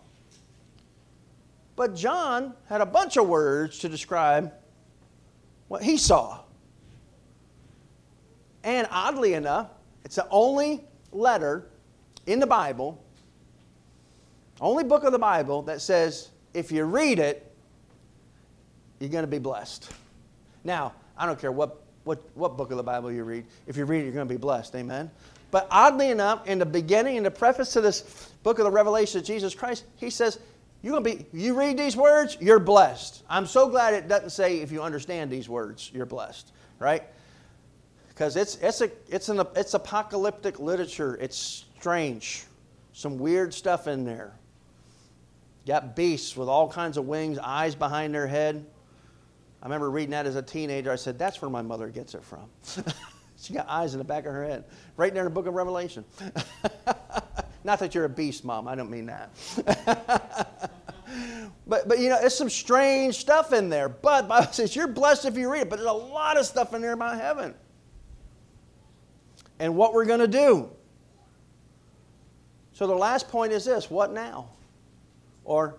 But 1.74 1.96
John 1.96 2.52
had 2.68 2.82
a 2.82 2.86
bunch 2.86 3.16
of 3.16 3.26
words 3.28 3.78
to 3.78 3.88
describe 3.88 4.52
what 5.68 5.82
he 5.82 5.96
saw. 5.96 6.40
And 8.62 8.86
oddly 8.90 9.32
enough, 9.32 9.68
it's 10.04 10.16
the 10.16 10.26
only 10.30 10.84
letter 11.12 11.66
in 12.26 12.40
the 12.40 12.46
Bible, 12.46 13.02
only 14.60 14.84
book 14.84 15.04
of 15.04 15.12
the 15.12 15.18
Bible 15.18 15.62
that 15.62 15.80
says 15.80 16.30
if 16.54 16.70
you 16.70 16.84
read 16.84 17.18
it, 17.18 17.50
you're 19.00 19.10
going 19.10 19.24
to 19.24 19.30
be 19.30 19.38
blessed. 19.38 19.90
Now, 20.64 20.92
I 21.16 21.26
don't 21.26 21.40
care 21.40 21.50
what, 21.50 21.82
what, 22.04 22.22
what 22.34 22.56
book 22.56 22.70
of 22.70 22.76
the 22.76 22.82
Bible 22.82 23.10
you 23.10 23.24
read. 23.24 23.44
If 23.66 23.76
you 23.76 23.84
read 23.84 24.00
it, 24.00 24.04
you're 24.04 24.12
going 24.12 24.28
to 24.28 24.34
be 24.34 24.38
blessed. 24.38 24.74
Amen? 24.76 25.10
But 25.50 25.66
oddly 25.70 26.10
enough, 26.10 26.46
in 26.46 26.58
the 26.58 26.66
beginning, 26.66 27.16
in 27.16 27.24
the 27.24 27.30
preface 27.30 27.72
to 27.72 27.80
this 27.80 28.30
book 28.42 28.58
of 28.58 28.64
the 28.64 28.70
Revelation 28.70 29.20
of 29.20 29.26
Jesus 29.26 29.54
Christ, 29.54 29.84
he 29.96 30.08
says, 30.08 30.38
you're 30.82 30.92
gonna 30.92 31.04
be, 31.04 31.26
you 31.32 31.54
read 31.54 31.78
these 31.78 31.96
words, 31.96 32.36
you're 32.40 32.58
blessed. 32.58 33.22
I'm 33.30 33.46
so 33.46 33.68
glad 33.68 33.94
it 33.94 34.08
doesn't 34.08 34.30
say 34.30 34.60
if 34.60 34.72
you 34.72 34.82
understand 34.82 35.30
these 35.30 35.48
words, 35.48 35.90
you're 35.94 36.06
blessed, 36.06 36.50
right? 36.80 37.04
Because 38.14 38.36
it's, 38.36 38.56
it's, 38.56 38.82
a, 38.82 38.90
it's, 39.08 39.30
an, 39.30 39.40
it's 39.56 39.72
apocalyptic 39.72 40.60
literature. 40.60 41.16
It's 41.18 41.64
strange. 41.78 42.44
Some 42.92 43.18
weird 43.18 43.54
stuff 43.54 43.86
in 43.86 44.04
there. 44.04 44.34
Got 45.66 45.96
beasts 45.96 46.36
with 46.36 46.46
all 46.46 46.68
kinds 46.68 46.98
of 46.98 47.06
wings, 47.06 47.38
eyes 47.38 47.74
behind 47.74 48.14
their 48.14 48.26
head. 48.26 48.66
I 49.62 49.66
remember 49.66 49.90
reading 49.90 50.10
that 50.10 50.26
as 50.26 50.36
a 50.36 50.42
teenager. 50.42 50.92
I 50.92 50.96
said, 50.96 51.18
that's 51.18 51.40
where 51.40 51.50
my 51.50 51.62
mother 51.62 51.88
gets 51.88 52.14
it 52.14 52.22
from. 52.22 52.50
she 53.40 53.54
got 53.54 53.66
eyes 53.66 53.94
in 53.94 53.98
the 53.98 54.04
back 54.04 54.26
of 54.26 54.34
her 54.34 54.44
head, 54.44 54.64
right 54.98 55.14
there 55.14 55.22
in 55.22 55.32
the 55.32 55.34
book 55.34 55.46
of 55.46 55.54
Revelation. 55.54 56.04
Not 57.64 57.78
that 57.78 57.94
you're 57.94 58.04
a 58.04 58.10
beast, 58.10 58.44
Mom. 58.44 58.68
I 58.68 58.74
don't 58.74 58.90
mean 58.90 59.06
that. 59.06 59.30
but, 61.66 61.88
but, 61.88 61.98
you 61.98 62.10
know, 62.10 62.18
it's 62.20 62.36
some 62.36 62.50
strange 62.50 63.14
stuff 63.14 63.54
in 63.54 63.70
there. 63.70 63.88
But 63.88 64.28
Bible 64.28 64.52
says 64.52 64.76
you're 64.76 64.88
blessed 64.88 65.24
if 65.24 65.38
you 65.38 65.50
read 65.50 65.62
it. 65.62 65.70
But 65.70 65.76
there's 65.76 65.88
a 65.88 65.92
lot 65.92 66.36
of 66.36 66.44
stuff 66.44 66.74
in 66.74 66.82
there 66.82 66.92
about 66.92 67.18
heaven 67.18 67.54
and 69.62 69.76
what 69.76 69.94
we're 69.94 70.04
going 70.04 70.18
to 70.18 70.26
do. 70.26 70.68
So 72.72 72.88
the 72.88 72.96
last 72.96 73.28
point 73.28 73.52
is 73.52 73.64
this 73.64 73.88
what 73.88 74.12
now? 74.12 74.48
Or, 75.44 75.76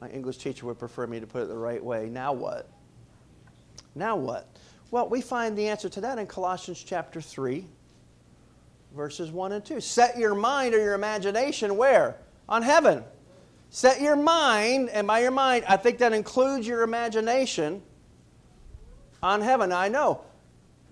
my 0.00 0.08
English 0.10 0.38
teacher 0.38 0.64
would 0.66 0.78
prefer 0.78 1.08
me 1.08 1.18
to 1.18 1.26
put 1.26 1.42
it 1.42 1.48
the 1.48 1.58
right 1.58 1.84
way 1.84 2.08
now 2.08 2.32
what? 2.32 2.68
Now 3.96 4.14
what? 4.14 4.46
Well, 4.92 5.08
we 5.08 5.20
find 5.20 5.58
the 5.58 5.66
answer 5.66 5.88
to 5.88 6.00
that 6.02 6.18
in 6.18 6.28
Colossians 6.28 6.84
chapter 6.84 7.20
3, 7.20 7.66
verses 8.94 9.32
1 9.32 9.50
and 9.50 9.64
2. 9.64 9.80
Set 9.80 10.16
your 10.16 10.36
mind 10.36 10.72
or 10.72 10.78
your 10.78 10.94
imagination 10.94 11.76
where? 11.76 12.16
On 12.48 12.62
heaven. 12.62 13.02
Set 13.70 14.00
your 14.00 14.16
mind, 14.16 14.88
and 14.90 15.04
by 15.04 15.18
your 15.18 15.32
mind, 15.32 15.64
I 15.68 15.76
think 15.76 15.98
that 15.98 16.12
includes 16.12 16.64
your 16.64 16.82
imagination 16.82 17.82
on 19.20 19.40
heaven. 19.40 19.72
I 19.72 19.88
know 19.88 20.22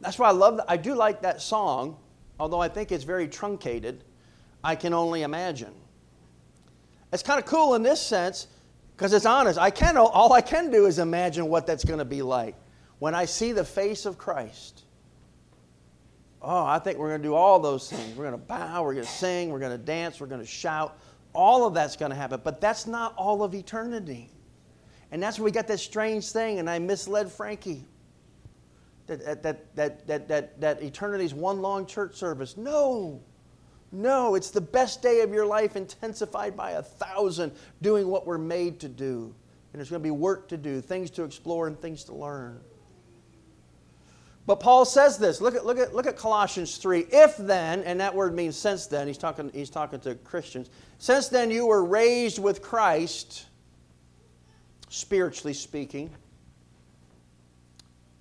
that's 0.01 0.19
why 0.19 0.29
I 0.29 0.33
love 0.33 0.59
that. 0.59 0.67
I 0.69 0.77
do 0.77 0.95
like 0.95 1.23
that 1.23 1.41
song, 1.41 1.97
although 2.39 2.61
I 2.61 2.69
think 2.69 2.93
it's 2.93 3.05
very 3.05 3.29
truncated. 3.29 4.05
I 4.63 4.75
can 4.75 4.93
only 4.93 5.23
imagine. 5.23 5.75
It's 7.13 7.23
kind 7.23 7.39
of 7.39 7.47
cool 7.47 7.75
in 7.75 7.83
this 7.83 8.01
sense 8.01 8.49
because 8.97 9.13
it's 9.13 9.27
honest. 9.27 9.59
I 9.59 9.71
can 9.71 9.97
all 9.97 10.33
I 10.33 10.41
can 10.41 10.71
do 10.71 10.87
is 10.87 10.99
imagine 10.99 11.49
what 11.49 11.67
that's 11.67 11.85
going 11.85 11.99
to 11.99 12.05
be 12.05 12.23
like 12.23 12.55
when 12.99 13.15
I 13.15 13.25
see 13.25 13.53
the 13.53 13.65
face 13.65 14.07
of 14.07 14.19
Christ. 14.19 14.85
Oh, 16.41 16.65
I 16.65 16.79
think 16.79 16.99
we're 16.99 17.09
going 17.09 17.23
to 17.23 17.29
do 17.29 17.35
all 17.35 17.59
those 17.59 17.91
things. 17.91 18.17
We're 18.17 18.31
going 18.31 18.41
to 18.41 18.47
bow, 18.47 18.83
we're 18.83 18.95
going 18.95 19.07
to 19.07 19.11
sing, 19.11 19.51
we're 19.51 19.59
going 19.59 19.77
to 19.77 19.85
dance, 19.85 20.21
we're 20.21 20.29
going 20.29 20.41
to 20.41 20.47
shout. 20.47 20.99
All 21.33 21.67
of 21.67 21.75
that's 21.75 21.97
going 21.97 22.11
to 22.11 22.17
happen, 22.17 22.41
but 22.45 22.61
that's 22.61 22.87
not 22.87 23.15
all 23.17 23.43
of 23.43 23.55
eternity. 23.55 24.31
And 25.11 25.23
that's 25.23 25.39
where 25.39 25.45
we 25.45 25.51
got 25.51 25.67
this 25.67 25.83
strange 25.83 26.31
thing, 26.31 26.59
and 26.59 26.69
I 26.69 26.79
misled 26.79 27.31
Frankie 27.31 27.85
that, 29.09 29.42
that, 29.42 29.75
that, 29.75 30.07
that, 30.07 30.29
that, 30.29 30.61
that 30.61 30.83
eternity 30.83 31.25
is 31.25 31.35
one 31.35 31.61
long 31.61 31.87
church 31.87 32.14
service. 32.14 32.57
No. 32.57 33.21
No, 33.90 34.35
it's 34.35 34.51
the 34.51 34.61
best 34.61 35.01
day 35.03 35.23
of 35.23 35.33
your 35.33 35.47
life 35.47 35.75
intensified 35.75 36.57
by 36.57 36.73
a 36.73 36.83
thousand 36.83 37.53
doing 37.81 38.07
what 38.09 38.27
we're 38.27 38.38
made 38.38 38.81
to 38.81 38.88
do. 38.88 39.35
And 39.73 39.81
there's 39.81 39.90
going 39.90 40.03
to 40.03 40.07
be 40.07 40.11
work 40.11 40.49
to 40.49 40.57
do, 40.57 40.81
things 40.81 41.11
to 41.12 41.25
explore, 41.25 41.66
and 41.66 41.79
things 41.79 42.05
to 42.05 42.14
learn. 42.14 42.61
But 44.47 44.61
Paul 44.61 44.85
says 44.85 45.18
this. 45.18 45.40
Look 45.40 45.55
at, 45.55 45.64
look 45.64 45.79
at, 45.79 45.94
look 45.94 46.07
at 46.07 46.16
Colossians 46.16 46.77
3. 46.77 47.07
If 47.11 47.37
then, 47.38 47.83
and 47.83 48.01
that 48.01 48.14
word 48.14 48.35
means 48.35 48.57
since 48.57 48.87
then, 48.87 49.07
he's 49.07 49.18
talking, 49.18 49.51
he's 49.55 49.71
talking 49.71 50.01
to 50.01 50.14
Christians. 50.16 50.68
Since 50.99 51.29
then 51.29 51.51
you 51.51 51.66
were 51.66 51.85
raised 51.85 52.38
with 52.38 52.62
Christ, 52.62 53.47
spiritually 54.88 55.55
speaking 55.55 56.11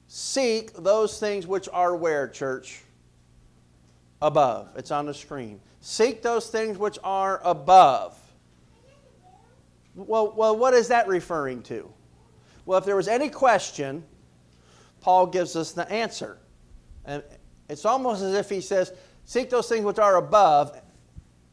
Seek 0.08 0.74
those 0.74 1.20
things 1.20 1.46
which 1.46 1.68
are 1.72 1.96
where, 1.96 2.28
church? 2.28 2.82
Above. 4.22 4.70
It's 4.76 4.92
on 4.92 5.06
the 5.06 5.14
screen. 5.14 5.60
Seek 5.82 6.22
those 6.22 6.50
things 6.50 6.78
which 6.78 6.98
are 7.04 7.42
above. 7.44 8.18
Well, 9.96 10.34
well, 10.36 10.56
what 10.56 10.74
is 10.74 10.88
that 10.90 11.08
referring 11.08 11.62
to? 11.64 11.92
Well, 12.66 12.78
if 12.78 12.86
there 12.86 12.96
was 12.96 13.08
any 13.08 13.30
question, 13.30 14.04
Paul 15.02 15.28
gives 15.28 15.56
us 15.56 15.72
the 15.72 15.90
answer. 15.92 16.38
And 17.06 17.24
it's 17.70 17.86
almost 17.86 18.22
as 18.22 18.34
if 18.34 18.50
he 18.50 18.62
says, 18.62 18.94
Seek 19.26 19.50
those 19.50 19.68
things 19.68 19.84
which 19.84 20.00
are 20.00 20.18
above, 20.18 20.80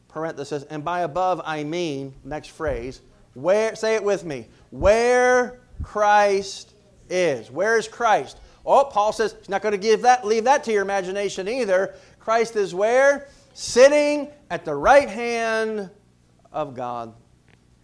parenthesis, 0.07 0.63
and 0.69 0.83
by 0.83 1.01
above 1.01 1.41
I 1.43 1.63
mean, 1.63 2.13
next 2.23 2.49
phrase, 2.49 3.01
where, 3.33 3.75
say 3.75 3.95
it 3.95 4.03
with 4.03 4.23
me, 4.23 4.47
where 4.69 5.59
Christ 5.83 6.73
is. 7.09 7.51
Where 7.51 7.77
is 7.77 7.87
Christ? 7.87 8.39
Oh, 8.65 8.85
Paul 8.85 9.13
says 9.13 9.35
he's 9.37 9.49
not 9.49 9.61
going 9.61 9.73
to 9.73 9.77
give 9.77 10.01
that, 10.01 10.25
leave 10.25 10.45
that 10.45 10.63
to 10.63 10.71
your 10.71 10.81
imagination 10.81 11.47
either. 11.47 11.93
Christ 12.19 12.55
is 12.55 12.73
where? 12.73 13.27
Sitting 13.53 14.29
at 14.49 14.65
the 14.65 14.73
right 14.73 15.07
hand 15.07 15.89
of 16.51 16.73
God. 16.73 17.13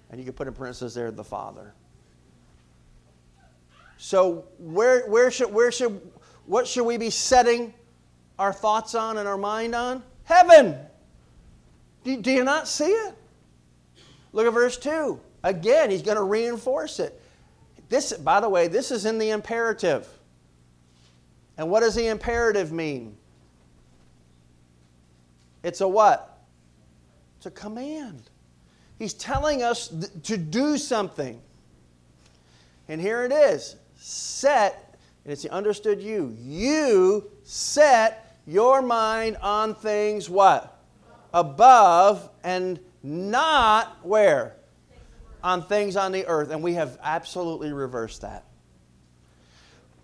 And 0.10 0.20
you 0.20 0.26
can 0.26 0.34
put 0.34 0.48
in 0.48 0.54
parentheses 0.54 0.94
there, 0.94 1.12
the 1.12 1.24
Father. 1.24 1.74
So 3.98 4.46
where, 4.58 5.08
where 5.08 5.30
should, 5.30 5.54
where 5.54 5.72
should, 5.72 6.02
what 6.48 6.68
should 6.68 6.86
we 6.86 6.98
be 6.98 7.12
setting 7.12 7.74
our 8.40 8.52
thoughts 8.52 8.96
on 8.96 9.20
and 9.20 9.28
our 9.28 9.38
mind 9.38 9.76
on? 9.76 10.02
Heaven. 10.24 10.76
Do, 12.04 12.18
do 12.18 12.32
you 12.32 12.44
not 12.44 12.68
see 12.68 12.86
it? 12.86 13.16
Look 14.34 14.48
at 14.48 14.54
verse 14.54 14.78
2. 14.78 15.20
Again, 15.44 15.92
he's 15.92 16.02
going 16.02 16.18
to 16.18 16.24
reinforce 16.24 17.00
it. 17.00 17.22
This, 17.90 18.14
by 18.14 18.40
the 18.40 18.50
way, 18.50 18.68
this 18.68 18.90
is 18.90 19.06
in 19.06 19.18
the 19.18 19.30
imperative. 19.30 20.08
And 21.58 21.70
what 21.70 21.82
does 21.82 21.96
the 21.96 22.08
imperative 22.08 22.72
mean? 22.72 23.18
It's 25.64 25.82
a 25.82 25.88
what? 25.88 26.40
It's 27.38 27.46
a 27.46 27.52
command. 27.52 28.30
He's 28.98 29.14
telling 29.14 29.64
us 29.64 29.88
th- 29.88 30.12
to 30.24 30.38
do 30.38 30.78
something. 30.78 31.42
And 32.88 33.00
here 33.00 33.24
it 33.24 33.32
is 33.32 33.76
set, 33.96 34.96
and 35.24 35.32
it's 35.32 35.44
the 35.44 35.50
understood 35.52 36.02
you. 36.02 36.36
You 36.40 37.32
set 37.44 38.38
your 38.46 38.82
mind 38.82 39.38
on 39.38 39.76
things 39.76 40.30
what? 40.30 40.80
Above 41.34 42.30
and 42.44 42.80
not 43.04 43.98
where? 44.04 44.56
On 45.44 45.64
things 45.64 45.96
on 45.96 46.12
the 46.12 46.26
earth. 46.28 46.52
And 46.52 46.62
we 46.62 46.74
have 46.74 47.00
absolutely 47.02 47.72
reversed 47.72 48.22
that. 48.22 48.46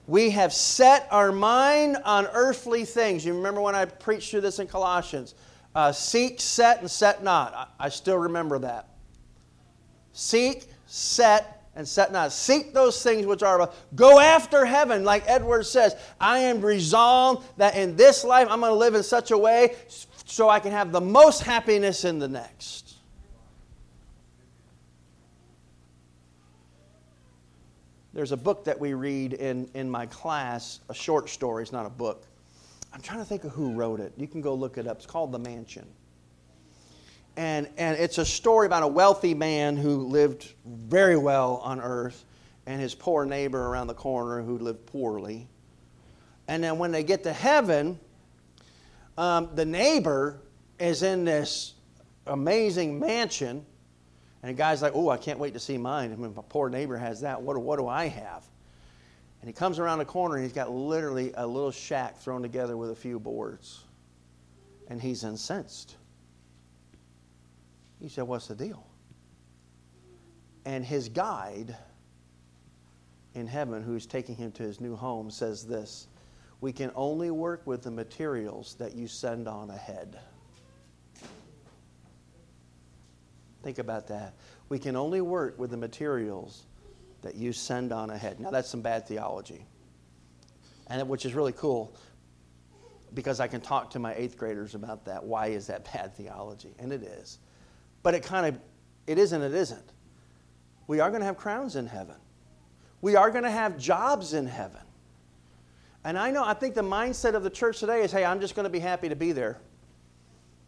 We 0.08 0.30
have 0.32 0.54
set 0.54 1.08
our 1.12 1.34
mind 1.34 1.98
on 2.06 2.28
earthly 2.28 2.86
things. 2.86 3.26
You 3.26 3.34
remember 3.34 3.60
when 3.60 3.76
I 3.76 3.86
preached 3.86 4.32
through 4.32 4.42
this 4.42 4.60
in 4.60 4.68
Colossians? 4.68 5.36
Uh, 5.76 5.92
seek, 5.92 6.40
set, 6.40 6.80
and 6.80 6.90
set 6.90 7.24
not. 7.24 7.54
I, 7.54 7.86
I 7.86 7.90
still 7.90 8.18
remember 8.18 8.58
that. 8.60 8.88
Seek, 10.14 10.66
set, 10.88 11.70
and 11.76 11.88
set 11.88 12.12
not. 12.12 12.32
Seek 12.32 12.74
those 12.74 13.04
things 13.04 13.26
which 13.26 13.44
are 13.44 13.62
above. 13.62 13.76
Go 13.96 14.20
after 14.20 14.66
heaven, 14.66 15.04
like 15.04 15.24
Edward 15.28 15.64
says. 15.66 15.96
I 16.20 16.40
am 16.40 16.62
resolved 16.62 17.46
that 17.58 17.76
in 17.76 17.98
this 17.98 18.24
life 18.24 18.48
I'm 18.50 18.62
going 18.62 18.72
to 18.72 18.78
live 18.78 18.96
in 18.96 19.04
such 19.04 19.32
a 19.32 19.38
way 19.38 19.76
so 20.26 20.50
I 20.50 20.60
can 20.60 20.72
have 20.72 20.92
the 20.92 21.02
most 21.02 21.44
happiness 21.44 22.06
in 22.06 22.18
the 22.18 22.28
next. 22.30 22.87
There's 28.18 28.32
a 28.32 28.38
book 28.38 28.66
that 28.66 28.80
we 28.80 28.96
read 28.96 29.34
in, 29.34 29.70
in 29.76 29.90
my 29.90 30.08
class, 30.08 30.80
a 30.90 30.94
short 30.94 31.30
story, 31.30 31.62
it's 31.62 31.72
not 31.72 31.86
a 31.86 31.90
book. 31.90 32.26
I'm 32.92 33.02
trying 33.02 33.20
to 33.20 33.26
think 33.26 33.44
of 33.44 33.52
who 33.52 33.74
wrote 33.74 34.00
it. 34.00 34.12
You 34.18 34.28
can 34.28 34.42
go 34.42 34.56
look 34.56 34.78
it 34.78 34.88
up. 34.88 34.98
It's 34.98 35.06
called 35.06 35.32
The 35.32 35.40
Mansion 35.40 35.86
and, 37.38 37.70
and 37.78 37.98
it's 37.98 38.18
a 38.18 38.26
story 38.26 38.66
about 38.66 38.82
a 38.82 38.88
wealthy 38.88 39.36
man 39.36 39.78
who 39.78 40.08
lived 40.08 40.52
very 40.66 41.16
well 41.16 41.58
on 41.58 41.80
earth 41.80 42.26
and 42.66 42.82
his 42.82 42.96
poor 42.96 43.26
neighbor 43.26 43.68
around 43.68 43.88
the 43.88 43.94
corner 43.94 44.42
who 44.42 44.58
lived 44.58 44.88
poorly. 44.88 45.48
And 46.48 46.64
then 46.64 46.80
when 46.80 46.92
they 46.92 47.04
get 47.04 47.24
to 47.24 47.34
heaven, 47.34 48.00
um, 49.18 49.50
the 49.54 49.66
neighbor 49.66 50.42
is 50.80 51.04
in 51.04 51.26
this 51.26 51.76
amazing 52.26 53.00
mansion. 53.00 53.66
And 54.44 54.50
the 54.50 54.58
guy's 54.58 54.82
like, 54.82 54.94
Oh, 54.96 55.10
I 55.10 55.18
can't 55.18 55.40
wait 55.40 55.54
to 55.54 55.60
see 55.60 55.78
mine. 55.78 56.12
I 56.12 56.16
mean, 56.16 56.34
my 56.36 56.44
poor 56.48 56.70
neighbor 56.70 56.98
has 56.98 57.22
that. 57.22 57.42
What, 57.42 57.58
what 57.58 57.80
do 57.80 57.88
I 57.88 58.08
have? 58.08 58.44
And 59.42 59.48
he 59.48 59.54
comes 59.54 59.80
around 59.80 60.00
the 60.00 60.06
corner 60.06 60.36
and 60.36 60.44
he's 60.44 60.54
got 60.54 60.72
literally 60.72 61.32
a 61.36 61.46
little 61.46 61.72
shack 61.72 62.18
thrown 62.18 62.42
together 62.42 62.76
with 62.76 62.92
a 62.92 62.96
few 62.96 63.20
boards. 63.20 63.84
And 64.90 65.02
he's 65.02 65.24
incensed. 65.24 65.96
He 68.00 68.10
said, 68.10 68.24
What's 68.26 68.48
the 68.48 68.56
deal? 68.56 68.86
And 70.66 70.84
his 70.84 71.10
guide 71.10 71.76
in 73.36 73.48
heaven, 73.48 73.84
who's 73.84 74.06
taking 74.06 74.36
him 74.36 74.52
to 74.54 74.64
his 74.64 74.82
new 74.82 74.96
home, 74.96 75.30
says 75.30 75.66
this 75.66 76.08
We 76.62 76.72
can 76.72 76.92
only 76.96 77.32
work 77.32 77.66
with 77.66 77.84
the 77.84 77.92
materials 77.92 78.76
that 78.80 78.96
you 78.96 79.08
send 79.08 79.48
on 79.48 79.70
ahead. 79.70 80.20
Think 83.68 83.80
about 83.80 84.08
that. 84.08 84.34
We 84.70 84.80
can 84.80 84.96
only 84.96 85.20
work 85.20 85.60
with 85.60 85.72
the 85.72 85.78
materials 85.78 86.68
that 87.22 87.36
you 87.36 87.52
send 87.52 87.92
on 87.92 88.12
ahead. 88.12 88.40
Now, 88.40 88.50
that's 88.50 88.70
some 88.70 88.80
bad 88.80 89.06
theology, 89.06 89.66
and 90.90 91.10
which 91.10 91.26
is 91.26 91.34
really 91.34 91.52
cool 91.52 91.94
because 93.14 93.42
I 93.42 93.48
can 93.50 93.60
talk 93.60 93.90
to 93.90 94.00
my 94.00 94.14
eighth 94.16 94.38
graders 94.38 94.74
about 94.74 95.04
that. 95.04 95.22
Why 95.22 95.48
is 95.48 95.68
that 95.68 95.84
bad 95.92 96.16
theology? 96.16 96.76
And 96.80 96.94
it 96.94 97.04
is. 97.04 97.40
But 98.04 98.14
it 98.14 98.24
kind 98.24 98.46
of, 98.46 98.62
it 99.06 99.18
isn't, 99.18 99.42
it 99.42 99.54
isn't. 99.54 99.92
We 100.88 101.02
are 101.02 101.10
going 101.10 101.20
to 101.20 101.26
have 101.26 101.36
crowns 101.36 101.76
in 101.76 101.88
heaven. 101.88 102.16
We 103.02 103.18
are 103.18 103.30
going 103.30 103.44
to 103.44 103.52
have 103.52 103.78
jobs 103.78 104.34
in 104.34 104.48
heaven. 104.48 104.80
And 106.06 106.18
I 106.18 106.32
know, 106.32 106.46
I 106.46 106.54
think 106.54 106.74
the 106.74 106.84
mindset 106.84 107.34
of 107.34 107.44
the 107.44 107.50
church 107.50 107.82
today 107.82 108.02
is 108.02 108.14
hey, 108.14 108.24
I'm 108.24 108.40
just 108.40 108.56
going 108.56 108.64
to 108.64 108.70
be 108.70 108.80
happy 108.80 109.10
to 109.10 109.16
be 109.18 109.34
there. 109.34 109.60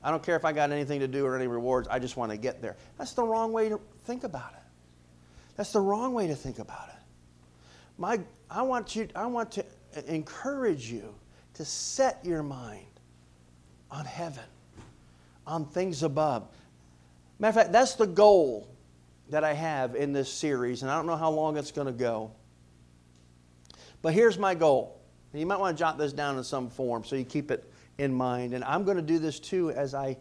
I 0.03 0.11
don't 0.11 0.23
care 0.23 0.35
if 0.35 0.45
I 0.45 0.53
got 0.53 0.71
anything 0.71 0.99
to 1.01 1.07
do 1.07 1.25
or 1.25 1.35
any 1.35 1.47
rewards. 1.47 1.87
I 1.89 1.99
just 1.99 2.15
want 2.15 2.31
to 2.31 2.37
get 2.37 2.61
there. 2.61 2.77
That's 2.97 3.13
the 3.13 3.23
wrong 3.23 3.51
way 3.51 3.69
to 3.69 3.79
think 4.05 4.23
about 4.23 4.53
it. 4.53 4.63
That's 5.57 5.73
the 5.73 5.81
wrong 5.81 6.13
way 6.13 6.27
to 6.27 6.35
think 6.35 6.59
about 6.59 6.87
it. 6.87 6.95
My, 7.97 8.21
I, 8.49 8.61
want 8.61 8.95
you, 8.95 9.09
I 9.13 9.25
want 9.25 9.51
to 9.51 9.65
encourage 10.07 10.89
you 10.89 11.13
to 11.55 11.65
set 11.65 12.23
your 12.23 12.41
mind 12.41 12.85
on 13.91 14.05
heaven, 14.05 14.45
on 15.45 15.65
things 15.65 16.03
above. 16.03 16.47
Matter 17.39 17.49
of 17.49 17.55
fact, 17.55 17.73
that's 17.73 17.95
the 17.95 18.07
goal 18.07 18.69
that 19.29 19.43
I 19.43 19.53
have 19.53 19.95
in 19.95 20.13
this 20.13 20.31
series, 20.31 20.81
and 20.81 20.89
I 20.89 20.95
don't 20.95 21.07
know 21.07 21.17
how 21.17 21.29
long 21.29 21.57
it's 21.57 21.71
going 21.71 21.87
to 21.87 21.93
go. 21.93 22.31
But 24.01 24.13
here's 24.13 24.37
my 24.37 24.55
goal. 24.55 24.99
You 25.33 25.45
might 25.45 25.59
want 25.59 25.77
to 25.77 25.79
jot 25.79 25.97
this 25.97 26.13
down 26.13 26.37
in 26.37 26.43
some 26.43 26.69
form 26.69 27.03
so 27.03 27.15
you 27.15 27.25
keep 27.25 27.51
it 27.51 27.71
in 27.99 28.13
mind. 28.13 28.53
And 28.53 28.63
I'm 28.63 28.83
going 28.83 28.97
to 28.97 29.03
do 29.03 29.19
this 29.19 29.39
too 29.39 29.69
as 29.71 29.93
I 29.93 30.17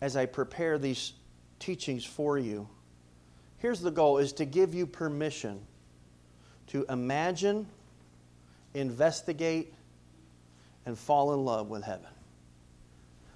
as 0.00 0.16
I 0.16 0.26
prepare 0.26 0.76
these 0.78 1.12
teachings 1.60 2.04
for 2.04 2.36
you. 2.36 2.68
Here's 3.58 3.80
the 3.80 3.90
goal 3.90 4.18
is 4.18 4.32
to 4.34 4.44
give 4.44 4.74
you 4.74 4.86
permission 4.86 5.64
to 6.66 6.84
imagine, 6.88 7.66
investigate, 8.74 9.72
and 10.86 10.98
fall 10.98 11.34
in 11.34 11.44
love 11.44 11.70
with 11.70 11.84
heaven. 11.84 12.08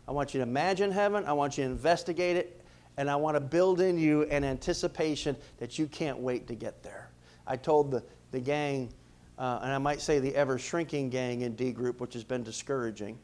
I 0.06 0.12
want 0.12 0.34
you 0.34 0.38
to 0.38 0.42
imagine 0.42 0.90
heaven. 0.90 1.24
I 1.24 1.32
want 1.34 1.56
you 1.56 1.64
to 1.64 1.70
investigate 1.70 2.36
it 2.36 2.58
and 2.98 3.08
I 3.08 3.14
want 3.16 3.36
to 3.36 3.40
build 3.40 3.80
in 3.80 3.96
you 3.96 4.24
an 4.24 4.42
anticipation 4.42 5.36
that 5.58 5.78
you 5.78 5.86
can't 5.86 6.18
wait 6.18 6.48
to 6.48 6.54
get 6.54 6.82
there. 6.82 7.10
I 7.46 7.56
told 7.56 7.92
the, 7.92 8.02
the 8.32 8.40
gang, 8.40 8.92
uh, 9.38 9.60
and 9.62 9.72
I 9.72 9.78
might 9.78 10.00
say 10.00 10.18
the 10.18 10.34
ever 10.34 10.58
shrinking 10.58 11.08
gang 11.08 11.42
in 11.42 11.54
D 11.54 11.70
group, 11.70 12.00
which 12.00 12.12
has 12.14 12.24
been 12.24 12.42
discouraging, 12.42 13.16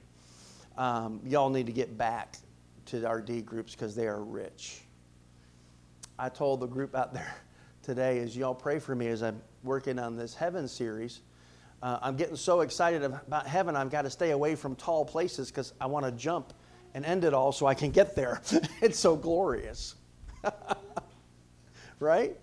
um, 0.76 1.20
y'all 1.24 1.50
need 1.50 1.66
to 1.66 1.72
get 1.72 1.96
back 1.96 2.36
to 2.86 3.06
our 3.06 3.20
D 3.20 3.40
groups 3.40 3.72
because 3.72 3.94
they 3.94 4.06
are 4.06 4.22
rich. 4.22 4.82
I 6.18 6.28
told 6.28 6.60
the 6.60 6.66
group 6.66 6.94
out 6.94 7.12
there 7.12 7.34
today 7.82 8.18
as 8.18 8.36
y'all 8.36 8.54
pray 8.54 8.78
for 8.78 8.94
me 8.94 9.08
as 9.08 9.22
I'm 9.22 9.40
working 9.62 9.98
on 9.98 10.16
this 10.16 10.34
heaven 10.34 10.68
series. 10.68 11.20
Uh, 11.82 11.98
I'm 12.00 12.16
getting 12.16 12.36
so 12.36 12.60
excited 12.60 13.02
about 13.02 13.46
heaven, 13.46 13.76
I've 13.76 13.90
got 13.90 14.02
to 14.02 14.10
stay 14.10 14.30
away 14.30 14.54
from 14.54 14.74
tall 14.76 15.04
places 15.04 15.50
because 15.50 15.74
I 15.80 15.86
want 15.86 16.06
to 16.06 16.12
jump 16.12 16.54
and 16.94 17.04
end 17.04 17.24
it 17.24 17.34
all 17.34 17.52
so 17.52 17.66
I 17.66 17.74
can 17.74 17.90
get 17.90 18.14
there. 18.14 18.40
it's 18.80 18.98
so 18.98 19.16
glorious. 19.16 19.96
right? 22.00 22.36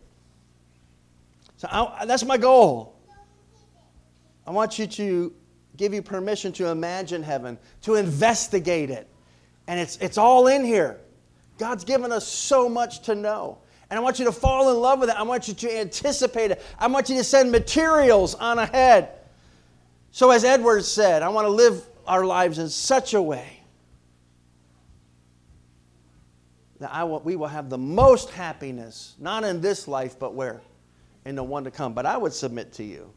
So 1.57 1.67
I, 1.71 2.05
that's 2.05 2.25
my 2.25 2.37
goal. 2.37 2.95
I 4.45 4.51
want 4.51 4.77
you 4.77 4.87
to 4.87 5.33
give 5.81 5.93
you 5.95 6.01
permission 6.03 6.51
to 6.53 6.67
imagine 6.67 7.23
heaven, 7.23 7.57
to 7.81 7.95
investigate 7.95 8.91
it. 8.91 9.07
And 9.65 9.79
it's, 9.79 9.97
it's 9.97 10.17
all 10.17 10.45
in 10.45 10.63
here. 10.63 10.99
God's 11.57 11.83
given 11.83 12.11
us 12.11 12.27
so 12.27 12.69
much 12.69 13.01
to 13.01 13.15
know. 13.15 13.57
And 13.89 13.97
I 13.97 14.01
want 14.01 14.19
you 14.19 14.25
to 14.25 14.31
fall 14.31 14.69
in 14.69 14.79
love 14.79 14.99
with 14.99 15.09
it. 15.09 15.15
I 15.15 15.23
want 15.23 15.47
you 15.47 15.55
to 15.55 15.79
anticipate 15.79 16.51
it. 16.51 16.61
I 16.77 16.85
want 16.87 17.09
you 17.09 17.17
to 17.17 17.23
send 17.23 17.51
materials 17.51 18.35
on 18.35 18.59
ahead. 18.59 19.09
So, 20.11 20.29
as 20.29 20.43
Edwards 20.43 20.87
said, 20.87 21.23
I 21.23 21.29
want 21.29 21.45
to 21.45 21.51
live 21.51 21.83
our 22.05 22.25
lives 22.25 22.59
in 22.59 22.69
such 22.69 23.15
a 23.15 23.21
way 23.21 23.59
that 26.79 26.93
I 26.93 27.03
will, 27.05 27.21
we 27.21 27.35
will 27.35 27.47
have 27.47 27.69
the 27.69 27.77
most 27.77 28.29
happiness, 28.29 29.15
not 29.19 29.43
in 29.43 29.61
this 29.61 29.87
life, 29.87 30.19
but 30.19 30.35
where? 30.35 30.61
In 31.25 31.35
the 31.35 31.43
one 31.43 31.63
to 31.63 31.71
come. 31.71 31.93
But 31.93 32.05
I 32.05 32.17
would 32.17 32.33
submit 32.33 32.73
to 32.73 32.83
you, 32.83 33.11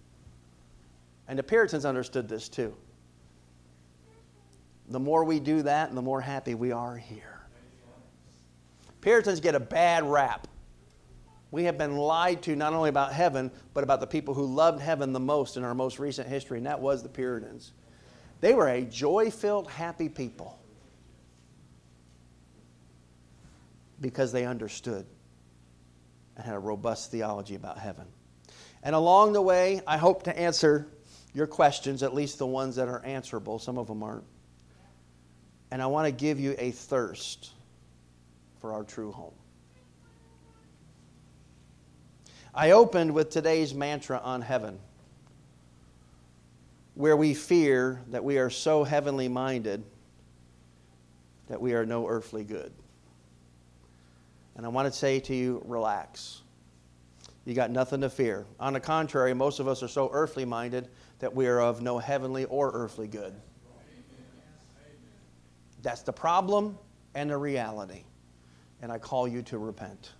and 1.28 1.38
the 1.38 1.42
Puritans 1.42 1.84
understood 1.84 2.28
this 2.28 2.48
too. 2.48 2.74
The 4.88 5.00
more 5.00 5.24
we 5.24 5.40
do 5.40 5.62
that, 5.62 5.88
and 5.88 5.96
the 5.96 6.02
more 6.02 6.20
happy 6.20 6.54
we 6.54 6.72
are 6.72 6.96
here. 6.96 7.40
Puritans 9.00 9.40
get 9.40 9.54
a 9.54 9.60
bad 9.60 10.04
rap. 10.04 10.46
We 11.50 11.64
have 11.64 11.78
been 11.78 11.96
lied 11.96 12.42
to 12.42 12.56
not 12.56 12.72
only 12.72 12.88
about 12.88 13.12
heaven, 13.12 13.50
but 13.72 13.84
about 13.84 14.00
the 14.00 14.06
people 14.06 14.34
who 14.34 14.44
loved 14.44 14.80
heaven 14.80 15.12
the 15.12 15.20
most 15.20 15.56
in 15.56 15.64
our 15.64 15.74
most 15.74 15.98
recent 15.98 16.28
history, 16.28 16.58
and 16.58 16.66
that 16.66 16.80
was 16.80 17.02
the 17.02 17.08
Puritans. 17.08 17.72
They 18.40 18.54
were 18.54 18.68
a 18.68 18.82
joy 18.82 19.30
filled, 19.30 19.70
happy 19.70 20.08
people 20.08 20.58
because 24.00 24.32
they 24.32 24.44
understood 24.44 25.06
and 26.36 26.44
had 26.44 26.54
a 26.54 26.58
robust 26.58 27.10
theology 27.10 27.54
about 27.54 27.78
heaven. 27.78 28.06
And 28.82 28.94
along 28.94 29.32
the 29.32 29.40
way, 29.40 29.80
I 29.86 29.96
hope 29.96 30.24
to 30.24 30.38
answer 30.38 30.88
your 31.34 31.46
questions, 31.48 32.02
at 32.02 32.14
least 32.14 32.38
the 32.38 32.46
ones 32.46 32.76
that 32.76 32.88
are 32.88 33.04
answerable. 33.04 33.58
Some 33.58 33.76
of 33.76 33.88
them 33.88 34.02
aren't. 34.02 34.24
And 35.70 35.82
I 35.82 35.86
want 35.86 36.06
to 36.06 36.12
give 36.12 36.38
you 36.38 36.54
a 36.58 36.70
thirst 36.70 37.50
for 38.60 38.72
our 38.72 38.84
true 38.84 39.10
home. 39.10 39.34
I 42.54 42.70
opened 42.70 43.12
with 43.12 43.30
today's 43.30 43.74
mantra 43.74 44.20
on 44.22 44.40
heaven, 44.40 44.78
where 46.94 47.16
we 47.16 47.34
fear 47.34 48.00
that 48.10 48.22
we 48.22 48.38
are 48.38 48.48
so 48.48 48.84
heavenly 48.84 49.26
minded 49.26 49.82
that 51.48 51.60
we 51.60 51.74
are 51.74 51.84
no 51.84 52.06
earthly 52.06 52.44
good. 52.44 52.72
And 54.56 54.64
I 54.64 54.68
want 54.68 54.86
to 54.86 54.96
say 54.96 55.18
to 55.18 55.34
you, 55.34 55.60
relax. 55.66 56.42
You 57.44 57.54
got 57.54 57.72
nothing 57.72 58.00
to 58.02 58.08
fear. 58.08 58.46
On 58.60 58.72
the 58.72 58.80
contrary, 58.80 59.34
most 59.34 59.58
of 59.58 59.66
us 59.66 59.82
are 59.82 59.88
so 59.88 60.08
earthly 60.12 60.44
minded 60.44 60.88
that 61.18 61.34
we 61.34 61.46
are 61.46 61.60
of 61.60 61.80
no 61.80 61.98
heavenly 61.98 62.44
or 62.46 62.70
earthly 62.72 63.06
good. 63.06 63.34
That's 65.82 66.02
the 66.02 66.12
problem 66.12 66.78
and 67.14 67.30
the 67.30 67.36
reality. 67.36 68.04
And 68.82 68.90
I 68.90 68.98
call 68.98 69.28
you 69.28 69.42
to 69.42 69.58
repent. 69.58 70.12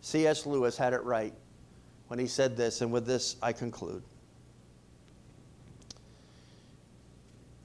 C.S. 0.00 0.46
Lewis 0.46 0.76
had 0.76 0.92
it 0.92 1.04
right 1.04 1.32
when 2.08 2.18
he 2.18 2.26
said 2.26 2.56
this, 2.56 2.80
and 2.80 2.90
with 2.90 3.06
this 3.06 3.36
I 3.42 3.52
conclude. 3.52 4.02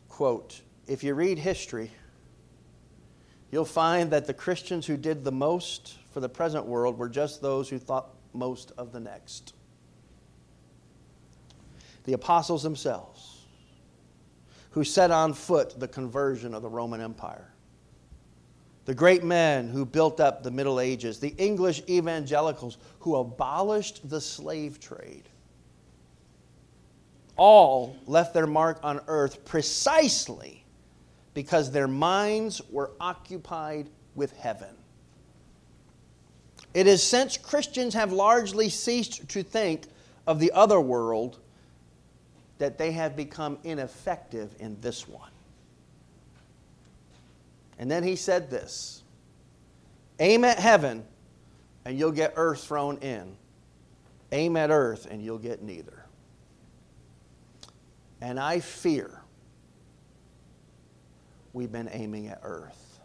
Quote 0.07 0.61
If 0.87 1.03
you 1.03 1.13
read 1.13 1.39
history, 1.39 1.91
you'll 3.51 3.65
find 3.65 4.11
that 4.11 4.27
the 4.27 4.33
Christians 4.33 4.85
who 4.85 4.97
did 4.97 5.23
the 5.23 5.31
most 5.31 5.95
for 6.11 6.19
the 6.19 6.29
present 6.29 6.65
world 6.65 6.97
were 6.97 7.09
just 7.09 7.41
those 7.41 7.67
who 7.67 7.79
thought 7.79 8.09
most 8.33 8.71
of 8.77 8.91
the 8.91 8.99
next. 8.99 9.54
The 12.05 12.13
apostles 12.13 12.63
themselves, 12.63 13.45
who 14.71 14.83
set 14.83 15.11
on 15.11 15.33
foot 15.33 15.79
the 15.79 15.87
conversion 15.87 16.53
of 16.53 16.61
the 16.61 16.69
Roman 16.69 17.01
Empire 17.01 17.51
the 18.85 18.93
great 18.93 19.23
men 19.23 19.67
who 19.67 19.83
built 19.83 20.19
up 20.19 20.43
the 20.43 20.51
Middle 20.51 20.79
Ages, 20.79 21.19
the 21.19 21.35
English 21.37 21.81
evangelicals 21.89 22.77
who 22.99 23.15
abolished 23.15 24.07
the 24.09 24.21
slave 24.21 24.79
trade, 24.79 25.23
all 27.35 27.97
left 28.05 28.33
their 28.33 28.47
mark 28.47 28.79
on 28.83 29.01
earth 29.07 29.43
precisely 29.43 30.63
because 31.33 31.71
their 31.71 31.87
minds 31.87 32.61
were 32.69 32.91
occupied 32.99 33.89
with 34.13 34.31
heaven. 34.37 34.73
It 36.73 36.87
is 36.87 37.01
since 37.03 37.37
Christians 37.37 37.93
have 37.95 38.13
largely 38.13 38.69
ceased 38.69 39.27
to 39.29 39.43
think 39.43 39.87
of 40.27 40.39
the 40.39 40.51
other 40.51 40.79
world 40.79 41.39
that 42.57 42.77
they 42.77 42.91
have 42.91 43.15
become 43.15 43.57
ineffective 43.63 44.55
in 44.59 44.79
this 44.81 45.07
one. 45.07 45.31
And 47.77 47.91
then 47.91 48.03
he 48.03 48.15
said 48.15 48.49
this 48.49 49.03
Aim 50.19 50.45
at 50.45 50.59
heaven, 50.59 51.03
and 51.83 51.97
you'll 51.97 52.11
get 52.11 52.33
earth 52.35 52.63
thrown 52.63 52.97
in. 52.97 53.35
Aim 54.31 54.57
at 54.57 54.71
earth, 54.71 55.07
and 55.09 55.21
you'll 55.23 55.37
get 55.37 55.61
neither. 55.61 56.05
And 58.21 58.39
I 58.39 58.59
fear 58.59 59.21
we've 61.53 61.71
been 61.71 61.89
aiming 61.91 62.27
at 62.27 62.39
earth. 62.43 62.99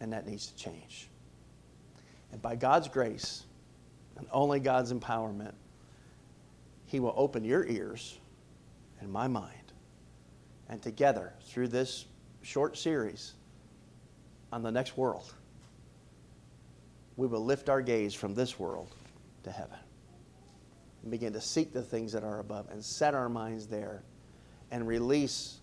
And 0.00 0.12
that 0.12 0.26
needs 0.26 0.46
to 0.46 0.56
change. 0.56 1.08
And 2.32 2.40
by 2.40 2.56
God's 2.56 2.88
grace, 2.88 3.44
and 4.20 4.28
only 4.32 4.60
God's 4.60 4.92
empowerment, 4.92 5.54
He 6.84 7.00
will 7.00 7.14
open 7.16 7.42
your 7.42 7.66
ears 7.66 8.18
and 9.00 9.10
my 9.10 9.26
mind. 9.26 9.54
And 10.68 10.80
together, 10.82 11.32
through 11.46 11.68
this 11.68 12.04
short 12.42 12.76
series 12.76 13.32
on 14.52 14.62
the 14.62 14.70
next 14.70 14.96
world, 14.96 15.32
we 17.16 17.26
will 17.26 17.44
lift 17.44 17.70
our 17.70 17.80
gaze 17.80 18.14
from 18.14 18.34
this 18.34 18.58
world 18.58 18.94
to 19.44 19.50
heaven 19.50 19.78
and 21.02 21.10
begin 21.10 21.32
to 21.32 21.40
seek 21.40 21.72
the 21.72 21.82
things 21.82 22.12
that 22.12 22.22
are 22.22 22.40
above 22.40 22.68
and 22.70 22.84
set 22.84 23.14
our 23.14 23.28
minds 23.28 23.66
there 23.66 24.02
and 24.70 24.86
release 24.86 25.60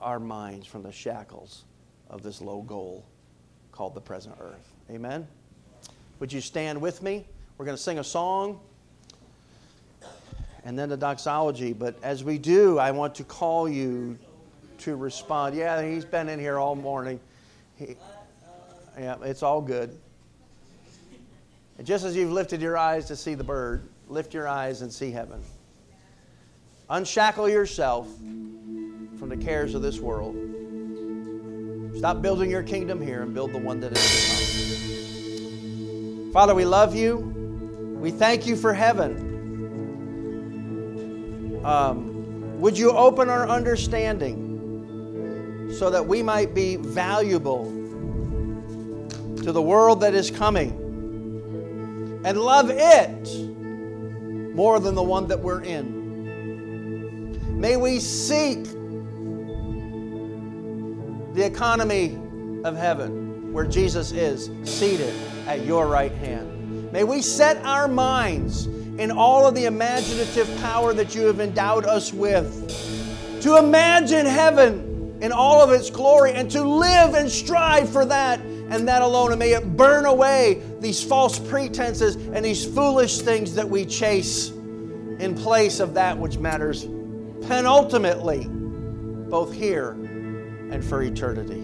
our 0.00 0.18
minds 0.18 0.66
from 0.66 0.82
the 0.82 0.92
shackles 0.92 1.64
of 2.10 2.22
this 2.22 2.40
low 2.40 2.60
goal 2.60 3.06
called 3.70 3.94
the 3.94 4.00
present 4.00 4.34
earth. 4.40 4.74
Amen? 4.90 5.28
Would 6.18 6.32
you 6.32 6.40
stand 6.40 6.80
with 6.80 7.02
me? 7.02 7.26
We're 7.56 7.64
going 7.64 7.76
to 7.76 7.82
sing 7.82 7.98
a 7.98 8.04
song 8.04 8.60
and 10.64 10.78
then 10.78 10.88
the 10.88 10.96
doxology. 10.96 11.72
But 11.72 11.96
as 12.02 12.24
we 12.24 12.38
do, 12.38 12.78
I 12.78 12.90
want 12.90 13.14
to 13.16 13.24
call 13.24 13.68
you 13.68 14.18
to 14.78 14.96
respond. 14.96 15.54
Yeah, 15.54 15.82
he's 15.82 16.04
been 16.04 16.28
in 16.28 16.40
here 16.40 16.58
all 16.58 16.74
morning. 16.74 17.20
He, 17.76 17.96
yeah, 18.98 19.16
it's 19.22 19.42
all 19.42 19.60
good. 19.60 19.96
And 21.78 21.86
just 21.86 22.04
as 22.04 22.16
you've 22.16 22.32
lifted 22.32 22.60
your 22.60 22.76
eyes 22.76 23.06
to 23.06 23.16
see 23.16 23.34
the 23.34 23.44
bird, 23.44 23.88
lift 24.08 24.34
your 24.34 24.48
eyes 24.48 24.82
and 24.82 24.92
see 24.92 25.10
heaven. 25.10 25.40
Unshackle 26.90 27.48
yourself 27.48 28.06
from 29.18 29.28
the 29.28 29.36
cares 29.36 29.74
of 29.74 29.82
this 29.82 29.98
world. 30.00 30.36
Stop 31.96 32.20
building 32.20 32.50
your 32.50 32.62
kingdom 32.62 33.00
here 33.00 33.22
and 33.22 33.32
build 33.32 33.52
the 33.52 33.58
one 33.58 33.80
that 33.80 33.92
is 33.96 34.02
to 34.02 34.08
come. 36.24 36.32
Father, 36.32 36.54
we 36.54 36.64
love 36.64 36.94
you. 36.94 37.43
We 38.04 38.10
thank 38.10 38.46
you 38.46 38.54
for 38.54 38.74
heaven. 38.74 39.16
Um, 41.64 42.60
would 42.60 42.76
you 42.76 42.90
open 42.90 43.30
our 43.30 43.48
understanding 43.48 45.70
so 45.78 45.88
that 45.88 46.06
we 46.06 46.22
might 46.22 46.54
be 46.54 46.76
valuable 46.76 47.64
to 49.42 49.52
the 49.52 49.62
world 49.62 50.02
that 50.02 50.12
is 50.12 50.30
coming 50.30 50.72
and 52.26 52.38
love 52.38 52.68
it 52.70 54.54
more 54.54 54.78
than 54.80 54.94
the 54.94 55.02
one 55.02 55.26
that 55.28 55.40
we're 55.40 55.62
in? 55.62 57.40
May 57.58 57.78
we 57.78 58.00
seek 58.00 58.64
the 61.32 61.42
economy 61.42 62.18
of 62.64 62.76
heaven 62.76 63.50
where 63.54 63.64
Jesus 63.64 64.12
is 64.12 64.50
seated 64.70 65.14
at 65.46 65.64
your 65.64 65.86
right 65.86 66.12
hand. 66.12 66.53
May 66.94 67.02
we 67.02 67.22
set 67.22 67.56
our 67.64 67.88
minds 67.88 68.66
in 68.66 69.10
all 69.10 69.48
of 69.48 69.56
the 69.56 69.64
imaginative 69.64 70.48
power 70.60 70.94
that 70.94 71.12
you 71.12 71.22
have 71.22 71.40
endowed 71.40 71.86
us 71.86 72.12
with. 72.12 73.42
To 73.42 73.56
imagine 73.56 74.24
heaven 74.26 75.18
in 75.20 75.32
all 75.32 75.60
of 75.60 75.72
its 75.72 75.90
glory 75.90 76.34
and 76.34 76.48
to 76.52 76.62
live 76.62 77.14
and 77.14 77.28
strive 77.28 77.90
for 77.90 78.04
that 78.04 78.38
and 78.42 78.86
that 78.86 79.02
alone. 79.02 79.32
And 79.32 79.40
may 79.40 79.54
it 79.54 79.76
burn 79.76 80.06
away 80.06 80.62
these 80.78 81.02
false 81.02 81.36
pretenses 81.36 82.14
and 82.14 82.44
these 82.44 82.64
foolish 82.64 83.18
things 83.22 83.56
that 83.56 83.68
we 83.68 83.84
chase 83.86 84.50
in 84.50 85.34
place 85.34 85.80
of 85.80 85.94
that 85.94 86.16
which 86.16 86.38
matters 86.38 86.84
penultimately, 87.48 88.44
both 89.28 89.52
here 89.52 89.90
and 90.70 90.84
for 90.84 91.02
eternity. 91.02 91.58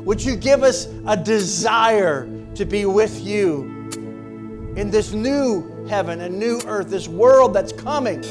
Would 0.00 0.22
you 0.22 0.36
give 0.36 0.62
us 0.62 0.88
a 1.06 1.16
desire 1.16 2.28
to 2.54 2.66
be 2.66 2.84
with 2.84 3.18
you 3.24 3.73
in 4.76 4.90
this 4.90 5.12
new 5.12 5.86
heaven 5.88 6.20
and 6.20 6.38
new 6.38 6.60
earth, 6.66 6.88
this 6.88 7.06
world 7.06 7.54
that's 7.54 7.72
coming. 7.72 8.22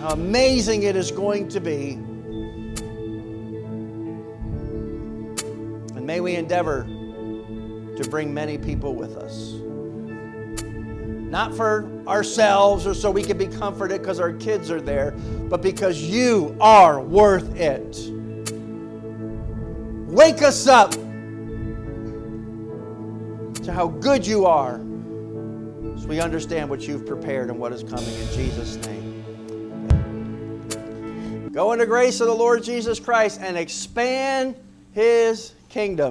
How 0.00 0.10
amazing 0.10 0.84
it 0.84 0.96
is 0.96 1.10
going 1.10 1.48
to 1.48 1.60
be. 1.60 1.92
And 5.94 6.06
may 6.06 6.20
we 6.20 6.36
endeavor 6.36 6.84
to 6.84 8.08
bring 8.08 8.32
many 8.32 8.56
people 8.56 8.94
with 8.94 9.16
us. 9.16 9.54
Not 11.30 11.54
for 11.54 11.90
ourselves 12.06 12.86
or 12.86 12.94
so 12.94 13.10
we 13.10 13.22
can 13.22 13.36
be 13.36 13.48
comforted 13.48 14.00
because 14.00 14.18
our 14.20 14.32
kids 14.32 14.70
are 14.70 14.80
there, 14.80 15.10
but 15.50 15.60
because 15.60 16.00
you 16.00 16.56
are 16.60 17.00
worth 17.02 17.54
it. 17.56 18.10
Wake 20.10 20.40
us 20.40 20.66
up 20.66 20.92
to 23.62 23.70
how 23.70 23.88
good 23.88 24.26
you 24.26 24.46
are 24.46 24.80
so 25.98 26.06
we 26.06 26.20
understand 26.20 26.70
what 26.70 26.86
you've 26.86 27.06
prepared 27.06 27.50
and 27.50 27.58
what 27.58 27.72
is 27.72 27.82
coming 27.82 28.14
in 28.14 28.28
Jesus' 28.28 28.76
name. 28.86 29.08
Go 31.52 31.72
in 31.72 31.80
the 31.80 31.86
grace 31.86 32.20
of 32.20 32.28
the 32.28 32.34
Lord 32.34 32.62
Jesus 32.62 33.00
Christ 33.00 33.40
and 33.42 33.58
expand 33.58 34.54
his 34.92 35.54
kingdom. 35.68 36.06